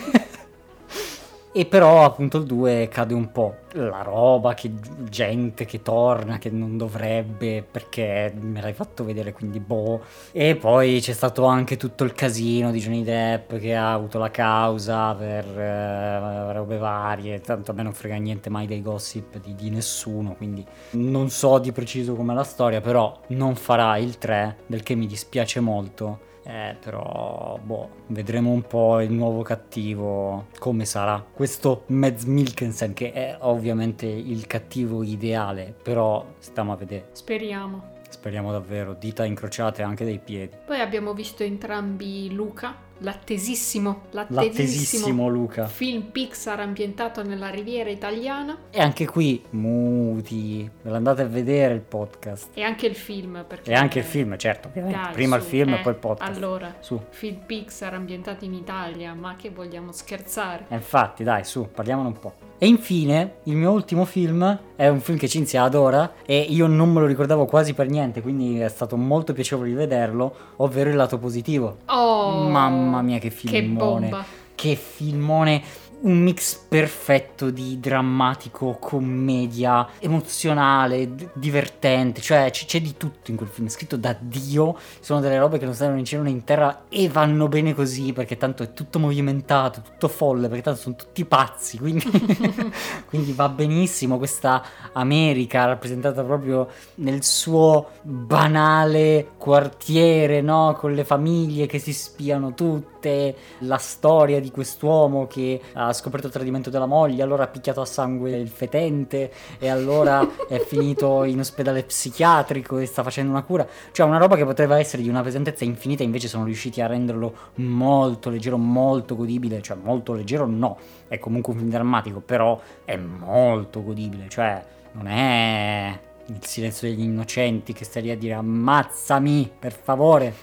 E 1.52 1.66
però 1.66 2.06
appunto 2.06 2.38
il 2.38 2.46
2 2.46 2.88
cade 2.92 3.16
un 3.16 3.32
po'. 3.32 3.56
La 3.74 4.04
roba, 4.04 4.54
che 4.54 4.72
gente 5.10 5.66
che 5.66 5.82
torna, 5.82 6.38
che 6.38 6.52
non 6.52 6.78
dovrebbe, 6.78 7.66
perché 7.70 8.32
me 8.40 8.62
l'hai 8.62 8.74
fatto 8.74 9.04
vedere, 9.04 9.34
quindi 9.34 9.60
boh. 9.60 10.02
E 10.32 10.56
poi 10.56 11.00
c'è 11.02 11.14
stato 11.14 11.46
anche 11.46 11.76
tutto 11.76 12.04
il 12.04 12.14
casino 12.14 12.70
di 12.72 12.80
Johnny 12.80 13.04
Depp 13.04 13.56
che 13.56 13.76
ha 13.76 13.94
avuto 13.94 14.20
la 14.20 14.30
causa 14.30 15.16
per 15.16 15.46
eh, 15.58 16.54
robe 16.54 16.78
varie. 16.78 17.42
Tanto 17.42 17.72
a 17.72 17.74
me 17.74 17.82
non 17.82 17.94
frega 17.94 18.16
niente 18.18 18.52
mai 18.52 18.68
dei 18.68 18.84
gossip 18.84 19.40
di, 19.40 19.56
di 19.56 19.72
nessuno, 19.72 20.36
quindi 20.36 20.64
non 20.92 21.30
so 21.30 21.58
di 21.58 21.72
preciso 21.72 22.14
com'è 22.16 22.34
la 22.36 22.44
storia, 22.44 22.80
però 22.80 23.20
non 23.30 23.56
farà 23.56 23.98
il 23.98 24.20
3, 24.20 24.58
del 24.68 24.84
che 24.84 24.94
mi 24.94 25.08
dispiace 25.08 25.60
molto. 25.60 26.28
Eh, 26.44 26.76
però, 26.80 27.60
boh, 27.62 27.90
vedremo 28.08 28.52
un 28.52 28.62
po' 28.64 29.02
il 29.02 29.12
nuovo 29.12 29.42
cattivo 29.42 30.48
come 30.58 30.86
sarà. 30.86 31.24
Questo 31.34 31.84
Mads 31.88 32.24
Mikkelsen, 32.24 32.94
che 32.94 33.12
è 33.12 33.38
ovviamente 33.42 34.06
il 34.06 34.48
cattivo 34.48 35.04
ideale, 35.04 35.76
però 35.82 36.26
stiamo 36.40 36.72
a 36.72 36.76
vedere. 36.76 37.10
Speriamo. 37.12 37.98
Speriamo 38.10 38.52
davvero, 38.52 38.94
dita 38.94 39.24
incrociate 39.24 39.84
anche 39.84 40.04
dei 40.04 40.20
piedi. 40.20 40.56
Poi 40.66 40.80
abbiamo 40.80 41.14
visto 41.14 41.44
entrambi 41.44 42.34
Luca, 42.34 42.76
l'attesissimo, 43.00 44.02
l'attesissimo, 44.12 44.42
L'attesissimo 44.42 45.28
Luca. 45.28 45.66
film 45.68 46.04
Pixar 46.12 46.60
ambientato 46.60 47.24
nella 47.24 47.50
Riviera 47.50 47.90
italiana 47.90 48.58
E 48.72 48.80
anche 48.80 49.06
qui, 49.06 49.44
muti, 49.52 50.70
ve 50.82 50.90
l'andate 50.90 51.22
a 51.22 51.26
vedere 51.26 51.74
il 51.74 51.82
podcast. 51.82 52.50
e 52.54 52.64
anche 52.64 52.86
il 52.88 52.96
film. 52.96 53.44
Perché 53.48 53.72
E 53.72 53.74
anche 53.74 54.00
il 54.00 54.06
film, 54.06 54.38
certo, 54.38 54.68
ovviamente. 54.70 55.00
Dai, 55.02 55.14
Prima 55.14 55.36
il 55.38 55.42
su, 55.44 55.48
film 55.50 55.74
e 55.74 55.80
eh, 55.80 55.82
poi 55.82 55.92
il 55.94 56.00
podcast. 56.00 56.36
Allora, 56.38 56.76
Su. 56.80 57.00
film 57.10 57.38
Pixar 57.46 57.94
ambientati 57.94 58.46
in 58.46 58.54
Italia, 58.54 59.14
ma 59.14 59.36
che 59.36 59.50
vogliamo 59.50 59.92
scherzare? 59.92 60.66
E 60.70 60.76
infatti, 60.76 61.24
dai, 61.24 61.44
su, 61.44 61.68
parliamone 61.74 62.08
un 62.08 62.20
po'. 62.20 62.34
E 62.62 62.68
infine, 62.68 63.36
il 63.44 63.56
mio 63.56 63.72
ultimo 63.72 64.04
film 64.04 64.60
è 64.76 64.88
un 64.90 65.00
film 65.00 65.18
che 65.18 65.30
Cinzia 65.30 65.64
adora 65.64 66.12
e 66.26 66.40
io 66.40 66.68
non 66.68 66.92
me 66.92 67.00
lo 67.00 67.06
ricordavo 67.06 67.46
quasi 67.46 67.74
per 67.74 67.88
niente, 67.88 68.22
quindi 68.22 68.60
è 68.60 68.68
stato 68.68 68.98
molto 68.98 69.32
piacevole 69.32 69.70
rivederlo, 69.70 70.36
ovvero 70.58 70.90
Il 70.90 70.98
lato 70.98 71.18
positivo. 71.20 71.78
Oh, 71.86 72.50
Mamma 72.50 72.89
mia, 73.02 73.20
che 73.20 73.30
che 73.30 73.36
filmone. 73.36 74.10
bomba! 74.10 74.26
Che 74.56 74.76
filmone, 74.76 75.62
un 76.02 76.18
mix 76.22 76.56
perfetto 76.56 77.50
di 77.50 77.80
drammatico, 77.80 78.78
commedia, 78.80 79.88
emozionale, 80.00 81.14
d- 81.14 81.30
divertente, 81.34 82.22
cioè 82.22 82.50
c- 82.52 82.66
c'è 82.66 82.82
di 82.82 82.96
tutto 82.96 83.32
in 83.32 83.38
quel 83.38 83.50
film, 83.50 83.68
scritto 83.68 83.98
da 83.98 84.16
Dio, 84.20 84.78
sono 85.00 85.20
delle 85.20 85.38
robe 85.38 85.58
che 85.58 85.66
non 85.66 85.74
stanno 85.74 85.98
in 85.98 86.06
cielo 86.06 86.24
né 86.24 86.30
in 86.30 86.44
terra 86.44 86.86
e 86.90 87.10
vanno 87.10 87.48
bene 87.48 87.74
così 87.74 88.14
perché 88.14 88.38
tanto 88.38 88.64
è 88.64 88.74
tutto 88.74 89.00
movimentato, 89.00 89.82
tutto 89.82 90.08
folle, 90.08 90.48
perché 90.48 90.64
tanto 90.64 90.80
sono 90.80 90.96
tutti 90.96 91.26
pazzi, 91.26 91.78
quindi, 91.78 92.06
quindi 93.08 93.34
va 93.34 93.50
benissimo 93.50 94.18
questa 94.18 94.64
America 94.94 95.66
rappresentata 95.66 96.24
proprio 96.24 96.68
nel 96.96 97.24
suo 97.24 97.90
banale 98.02 99.32
quartiere, 99.38 100.42
no? 100.42 100.76
Con 100.78 100.94
le 100.94 101.04
famiglie 101.04 101.66
che 101.66 101.80
si 101.80 101.94
spiano 101.94 102.54
tutte, 102.54 103.36
la 103.60 103.78
storia 103.78 104.40
di 104.40 104.52
quest'uomo 104.52 105.28
che 105.28 105.62
ha 105.74 105.89
scoperto 105.94 106.28
il 106.28 106.34
tradimento 106.34 106.70
della 106.70 106.86
moglie, 106.86 107.24
allora 107.24 107.44
ha 107.44 107.48
picchiato 107.48 107.82
a 107.82 107.86
sangue 107.86 108.32
il 108.32 108.50
fetente 108.50 109.32
e 109.58 109.70
allora 109.70 110.28
è 110.48 110.60
finito 110.66 111.24
in 111.24 111.40
ospedale 111.40 111.84
psichiatrico 111.84 112.78
e 112.78 112.86
sta 112.86 113.04
facendo 113.04 113.32
una 113.32 113.44
cura. 113.44 113.68
Cioè 113.92 114.06
una 114.06 114.18
roba 114.18 114.36
che 114.36 114.46
poteva 114.46 114.80
essere 114.80 115.02
di 115.02 115.10
una 115.10 115.22
pesantezza 115.22 115.64
infinita, 115.64 116.04
invece 116.04 116.28
sono 116.28 116.46
riusciti 116.46 116.82
a 116.82 116.88
renderlo 116.88 117.34
molto 117.56 118.30
leggero, 118.30 118.58
molto 118.58 119.16
godibile, 119.16 119.62
cioè 119.62 119.78
molto 119.82 120.14
leggero 120.14 120.46
no, 120.46 120.78
è 121.08 121.20
comunque 121.20 121.54
un 121.54 121.60
film 121.60 121.72
drammatico, 121.72 122.20
però 122.20 122.60
è 122.86 122.96
molto 122.96 123.84
godibile, 123.84 124.28
cioè 124.30 124.64
non 124.94 125.08
è 125.08 126.00
il 126.28 126.38
silenzio 126.42 126.88
degli 126.88 127.02
innocenti 127.02 127.74
che 127.74 127.86
stai 127.86 128.04
lì 128.04 128.12
a 128.12 128.18
dire 128.18 128.34
ammazzami, 128.34 129.52
per 129.60 129.74
favore. 129.74 130.34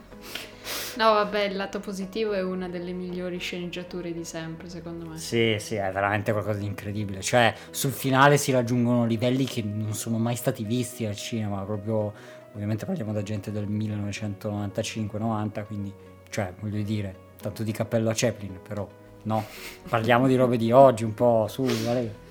No, 0.96 1.12
vabbè, 1.12 1.44
il 1.44 1.56
lato 1.56 1.80
positivo 1.80 2.32
è 2.32 2.42
una 2.42 2.68
delle 2.68 2.92
migliori 2.92 3.38
sceneggiature 3.38 4.12
di 4.12 4.24
sempre, 4.24 4.68
secondo 4.68 5.06
me. 5.06 5.16
Sì, 5.18 5.56
sì, 5.58 5.76
è 5.76 5.90
veramente 5.92 6.32
qualcosa 6.32 6.58
di 6.58 6.66
incredibile. 6.66 7.20
Cioè, 7.20 7.54
sul 7.70 7.92
finale 7.92 8.36
si 8.36 8.52
raggiungono 8.52 9.06
livelli 9.06 9.44
che 9.44 9.62
non 9.62 9.94
sono 9.94 10.18
mai 10.18 10.36
stati 10.36 10.64
visti 10.64 11.06
al 11.06 11.16
cinema. 11.16 11.62
Proprio, 11.62 12.12
ovviamente 12.54 12.86
parliamo 12.86 13.12
da 13.12 13.22
gente 13.22 13.50
del 13.52 13.68
1995-90, 13.68 15.64
quindi, 15.64 15.92
cioè, 16.28 16.52
voglio 16.60 16.82
dire, 16.82 17.14
tanto 17.40 17.62
di 17.62 17.72
cappello 17.72 18.10
a 18.10 18.12
Chaplin, 18.14 18.58
però, 18.66 18.88
no. 19.22 19.44
Parliamo 19.88 20.26
di 20.26 20.36
robe 20.36 20.56
di 20.56 20.72
oggi, 20.72 21.04
un 21.04 21.14
po' 21.14 21.46
su, 21.48 21.62
vale. 21.62 22.28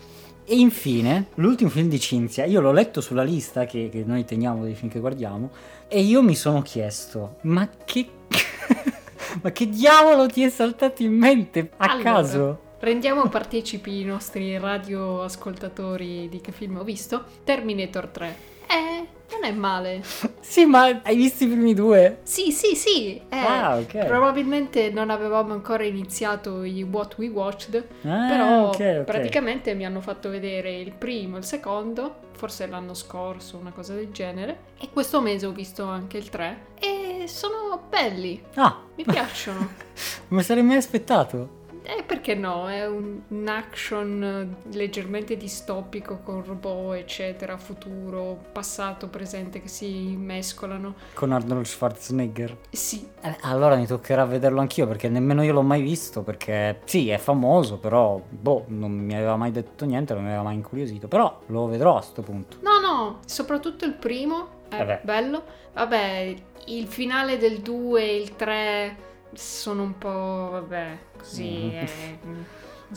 E 0.52 0.56
infine, 0.56 1.28
l'ultimo 1.36 1.70
film 1.70 1.90
di 1.90 2.00
Cinzia, 2.00 2.44
io 2.44 2.60
l'ho 2.60 2.72
letto 2.72 3.02
sulla 3.02 3.22
lista 3.22 3.66
che, 3.66 3.88
che 3.92 4.04
noi 4.04 4.26
teniamo 4.26 4.64
dei 4.64 4.74
film 4.74 4.90
che 4.90 4.98
guardiamo, 4.98 5.52
e 5.88 6.02
io 6.02 6.24
mi 6.24 6.34
sono 6.34 6.64
chiesto, 6.64 7.36
ma 7.42 7.70
che... 7.86 8.10
ma 9.44 9.52
che 9.52 9.70
diavolo 9.70 10.26
ti 10.26 10.42
è 10.42 10.50
saltato 10.50 11.04
in 11.04 11.14
mente 11.14 11.70
a 11.78 11.92
Allora, 11.92 12.02
caso? 12.02 12.60
Rendiamo 12.80 13.30
partecipi 13.30 14.00
i 14.00 14.04
nostri 14.04 14.58
radioascoltatori 14.58 16.28
di 16.30 16.42
che 16.42 16.52
film 16.52 16.78
ho 16.78 16.84
visto. 16.84 17.26
Terminator 17.44 18.08
3. 18.08 18.36
Eh, 18.66 19.08
è 19.50 19.54
male. 19.54 20.02
Sì, 20.40 20.66
ma 20.66 21.02
hai 21.04 21.16
visto 21.16 21.44
i 21.44 21.48
primi 21.48 21.74
due? 21.74 22.20
Sì, 22.24 22.52
sì, 22.52 22.76
sì. 22.76 23.16
eh, 23.30 23.38
Ah, 23.38 23.78
ok. 23.78 24.06
Probabilmente 24.06 24.90
non 24.90 25.10
avevamo 25.10 25.54
ancora 25.54 25.84
iniziato 25.84 26.64
i 26.64 26.82
What 26.84 27.18
We 27.18 27.28
Watched, 27.28 27.76
Ah, 28.06 28.26
però 28.28 28.68
ok, 28.70 28.80
ok. 29.00 29.04
praticamente 29.04 29.74
mi 29.76 29.86
hanno 29.86 30.02
fatto 30.02 30.30
vedere 30.30 30.76
il 30.80 30.92
primo 30.94 31.36
e 31.36 31.40
il 31.40 31.46
secondo, 31.46 32.16
forse 32.32 32.66
l'anno 32.68 32.94
scorso, 32.94 33.58
una 33.58 33.72
cosa 33.72 33.94
del 33.94 34.10
genere. 34.12 34.60
E 34.80 34.90
questo 34.92 35.22
mese 35.22 35.46
ho 35.46 35.52
visto 35.52 35.84
anche 35.84 36.18
il 36.18 36.30
3 36.30 36.66
e 36.80 37.26
sono 37.28 37.82
belli, 37.90 38.42
Ah, 38.56 38.82
mi 38.96 39.04
piacciono. 39.04 39.60
non 40.30 40.40
mi 40.40 40.42
sarei 40.44 40.64
mai 40.64 40.78
aspettato. 40.78 41.58
Eh, 41.98 42.04
perché 42.04 42.36
no? 42.36 42.70
È 42.70 42.86
un, 42.86 43.22
un 43.30 43.48
action 43.48 44.24
eh, 44.72 44.76
leggermente 44.78 45.36
distopico 45.38 46.20
con 46.24 46.44
robot, 46.46 46.96
eccetera, 46.96 47.58
futuro, 47.58 48.38
passato, 48.52 49.08
presente 49.08 49.60
che 49.62 49.68
si 49.70 50.16
mescolano. 50.16 50.94
Con 51.16 51.32
Arnold 51.32 51.66
Schwarzenegger. 51.66 52.58
Sì, 52.70 53.08
Eh, 53.22 53.36
allora 53.42 53.76
mi 53.76 53.88
toccherà 53.88 54.26
vederlo 54.26 54.60
anch'io 54.60 54.86
perché 54.86 55.10
nemmeno 55.10 55.42
io 55.44 55.54
l'ho 55.54 55.64
mai 55.64 55.82
visto 55.82 56.22
perché 56.22 56.82
sì, 56.86 57.10
è 57.10 57.18
famoso, 57.18 57.78
però 57.78 58.22
boh, 58.30 58.66
non 58.68 58.92
mi 58.92 59.16
aveva 59.16 59.36
mai 59.36 59.52
detto 59.52 59.86
niente, 59.86 60.14
non 60.14 60.22
mi 60.24 60.30
aveva 60.30 60.44
mai 60.44 60.56
incuriosito, 60.56 61.08
però 61.08 61.40
lo 61.48 61.66
vedrò 61.68 61.98
a 61.98 62.02
sto 62.02 62.22
punto. 62.22 62.58
no, 62.62 62.80
no, 62.80 63.20
soprattto 63.26 63.70
il 63.86 63.94
primo 63.94 64.58
è 64.70 64.78
Vabbè. 64.78 65.02
bello. 65.04 65.44
Vabbè, 65.74 66.36
il 66.66 66.88
finale 66.88 67.38
del 67.38 67.60
2 67.62 68.02
e 68.04 68.16
il 68.18 68.36
3 68.36 68.98
sono 69.34 69.84
un 69.84 69.98
po', 69.98 70.50
vabbè, 70.52 70.98
così. 71.18 71.72
Mm. 71.72 71.78
eh, 71.78 72.20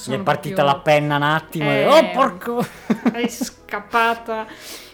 Mi 0.06 0.14
è 0.16 0.20
partita 0.20 0.62
la 0.62 0.78
penna 0.78 1.16
un 1.16 1.22
attimo 1.22 1.70
e 1.70 1.80
Eh, 1.80 1.86
oh 1.86 2.10
porco! 2.10 2.64
è 3.12 3.26
scappata 3.28 4.46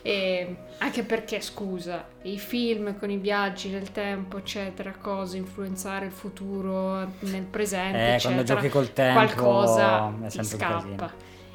e 0.03 0.57
anche 0.79 1.03
perché 1.03 1.41
scusa 1.41 2.07
i 2.23 2.39
film 2.39 2.99
con 2.99 3.11
i 3.11 3.17
viaggi 3.17 3.69
nel 3.69 3.91
tempo 3.91 4.39
eccetera 4.39 4.93
cose 5.01 5.37
influenzare 5.37 6.07
il 6.07 6.13
futuro 6.13 7.13
nel 7.21 7.43
presente 7.43 7.99
Eh, 7.99 8.15
eccetera 8.15 8.21
quando 8.21 8.43
giochi 8.45 8.69
col 8.69 8.93
tempo 8.93 9.15
qualcosa 9.19 10.13
ti 10.29 10.45
scappa 10.45 11.13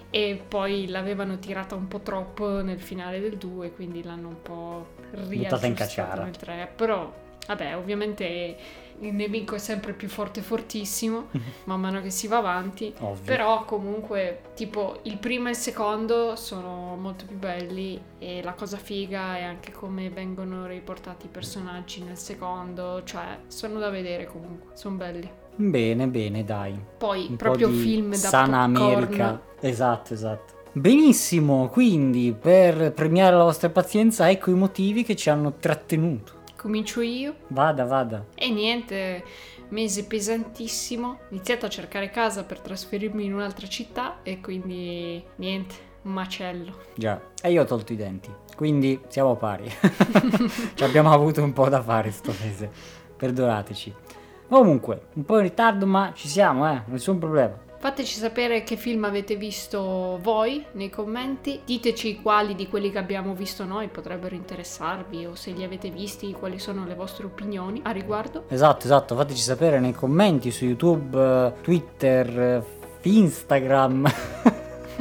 e 0.10 0.43
poi 0.48 0.88
l'avevano 0.89 1.39
tirata 1.39 1.74
un 1.76 1.88
po' 1.88 2.02
troppo 2.02 2.62
nel 2.62 2.80
finale 2.82 3.19
del 3.22 3.38
2 3.38 3.72
quindi 3.74 4.04
l'hanno 4.04 4.28
un 4.28 4.41
po' 4.41 4.88
Buttata 5.12 5.26
in 5.26 5.30
riaggiustato 5.30 5.74
cacciara. 5.76 6.24
nel 6.24 6.36
3 6.38 6.72
però 6.76 7.12
vabbè 7.47 7.75
ovviamente 7.75 8.56
il 8.99 9.13
nemico 9.13 9.56
è 9.56 9.58
sempre 9.58 9.93
più 9.93 10.08
forte 10.08 10.41
fortissimo 10.41 11.29
man 11.65 11.79
mano 11.79 12.01
che 12.01 12.10
si 12.10 12.27
va 12.27 12.38
avanti 12.38 12.93
Ovvio. 12.99 13.23
però 13.23 13.65
comunque, 13.65 14.41
tipo, 14.56 14.99
il 15.03 15.17
primo 15.17 15.47
e 15.47 15.51
il 15.51 15.58
secondo 15.58 16.36
sono 16.36 16.95
molto 16.95 17.25
più 17.25 17.38
belli 17.38 17.99
e 18.19 18.41
la 18.43 18.53
cosa 18.53 18.77
figa 18.77 19.38
è 19.38 19.43
anche 19.43 19.71
come 19.71 20.10
vengono 20.10 20.65
riportati 20.67 21.25
i 21.25 21.29
personaggi 21.29 22.01
nel 22.03 22.17
secondo, 22.17 23.01
cioè 23.03 23.39
sono 23.47 23.79
da 23.79 23.89
vedere 23.89 24.25
comunque, 24.25 24.75
sono 24.75 24.95
belli. 24.95 25.29
Bene, 25.56 26.08
bene, 26.08 26.43
dai. 26.43 26.79
Poi 26.97 27.27
un 27.29 27.36
proprio 27.36 27.69
film 27.69 28.10
da 28.10 28.15
sana 28.15 28.65
popcorn. 28.65 28.95
America. 28.95 29.41
Esatto, 29.60 30.13
esatto. 30.13 30.62
Benissimo, 30.71 31.69
quindi 31.69 32.36
per 32.39 32.91
premiare 32.93 33.36
la 33.36 33.43
vostra 33.43 33.69
pazienza, 33.69 34.29
ecco 34.29 34.49
i 34.49 34.56
motivi 34.56 35.03
che 35.03 35.15
ci 35.15 35.29
hanno 35.29 35.53
trattenuto. 35.60 36.41
Comincio 36.63 37.02
io 37.02 37.36
Vada, 37.49 37.84
vada. 37.84 38.26
e 38.36 38.49
niente, 38.49 39.21
mese 39.67 40.06
pesantissimo, 40.06 41.08
ho 41.10 41.17
iniziato 41.32 41.65
a 41.65 41.69
cercare 41.69 42.10
casa 42.10 42.45
per 42.45 42.62
trasferirmi 42.62 43.26
in 43.26 43.34
un'altra 43.34 43.67
città 43.67 44.19
e 44.23 44.39
quindi 44.39 45.21
niente, 45.36 45.76
un 46.04 46.13
macello. 46.13 46.78
Già, 46.95 47.19
e 47.41 47.52
io 47.52 47.63
ho 47.63 47.65
tolto 47.65 47.91
i 47.91 47.97
denti, 47.97 48.34
quindi 48.56 48.97
siamo 49.10 49.36
pari. 49.36 49.69
ci 50.73 50.84
abbiamo 50.86 51.12
avuto 51.12 51.43
un 51.43 51.52
po' 51.52 51.67
da 51.67 51.82
fare 51.82 52.12
sto 52.12 52.34
mese. 52.41 52.71
Perdonateci. 53.17 53.93
Comunque, 54.47 55.08
un 55.15 55.26
po' 55.26 55.36
in 55.39 55.43
ritardo, 55.43 55.86
ma 55.86 56.13
ci 56.15 56.30
siamo, 56.30 56.71
eh, 56.71 56.82
nessun 56.86 57.17
problema. 57.19 57.58
Fateci 57.84 58.17
sapere 58.17 58.63
che 58.63 58.78
film 58.78 59.04
avete 59.04 59.36
visto 59.36 60.17
voi 60.22 60.65
nei 60.72 60.89
commenti, 60.89 61.60
diteci 61.65 62.22
quali 62.22 62.56
di 62.56 62.69
quelli 62.69 62.89
che 62.89 62.98
abbiamo 62.98 63.34
visto 63.34 63.65
noi 63.65 63.89
potrebbero 63.89 64.36
interessarvi 64.36 65.26
o 65.26 65.36
se 65.36 65.52
li 65.52 65.65
avete 65.65 65.89
visti, 65.89 66.32
quali 66.32 66.60
sono 66.60 66.86
le 66.86 66.96
vostre 66.96 67.26
opinioni 67.26 67.82
a 67.84 67.91
riguardo. 67.91 68.46
Esatto, 68.48 68.86
esatto, 68.86 69.17
fateci 69.17 69.41
sapere 69.41 69.82
nei 69.82 69.91
commenti 69.91 70.50
su 70.50 70.63
YouTube, 70.63 71.56
Twitter, 71.60 72.65
Instagram, 73.02 74.10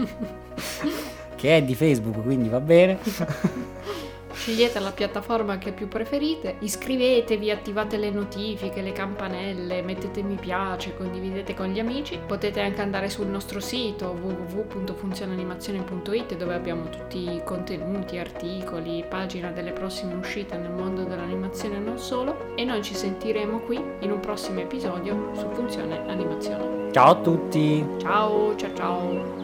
che 1.36 1.56
è 1.56 1.62
di 1.62 1.76
Facebook, 1.76 2.20
quindi 2.20 2.48
va 2.48 2.58
bene. 2.58 2.98
Scegliete 4.42 4.80
la 4.80 4.90
piattaforma 4.90 5.56
che 5.58 5.70
più 5.70 5.86
preferite, 5.86 6.56
iscrivetevi, 6.58 7.52
attivate 7.52 7.96
le 7.96 8.10
notifiche, 8.10 8.82
le 8.82 8.90
campanelle, 8.90 9.82
mettete 9.82 10.20
mi 10.20 10.34
piace, 10.34 10.96
condividete 10.96 11.54
con 11.54 11.68
gli 11.68 11.78
amici. 11.78 12.18
Potete 12.26 12.60
anche 12.60 12.80
andare 12.80 13.08
sul 13.08 13.28
nostro 13.28 13.60
sito 13.60 14.18
www.funzionanimazione.it 14.20 16.34
dove 16.34 16.54
abbiamo 16.54 16.88
tutti 16.88 17.18
i 17.18 17.40
contenuti, 17.44 18.18
articoli, 18.18 19.04
pagina 19.08 19.52
delle 19.52 19.70
prossime 19.70 20.14
uscite 20.14 20.56
nel 20.56 20.72
mondo 20.72 21.04
dell'animazione 21.04 21.76
e 21.76 21.78
non 21.78 22.00
solo. 22.00 22.56
E 22.56 22.64
noi 22.64 22.82
ci 22.82 22.96
sentiremo 22.96 23.60
qui 23.60 23.80
in 24.00 24.10
un 24.10 24.18
prossimo 24.18 24.58
episodio 24.58 25.30
su 25.34 25.48
Funzione 25.52 26.04
Animazione. 26.08 26.90
Ciao 26.90 27.10
a 27.10 27.20
tutti! 27.20 27.86
Ciao, 28.00 28.56
ciao 28.56 28.74
ciao! 28.74 29.41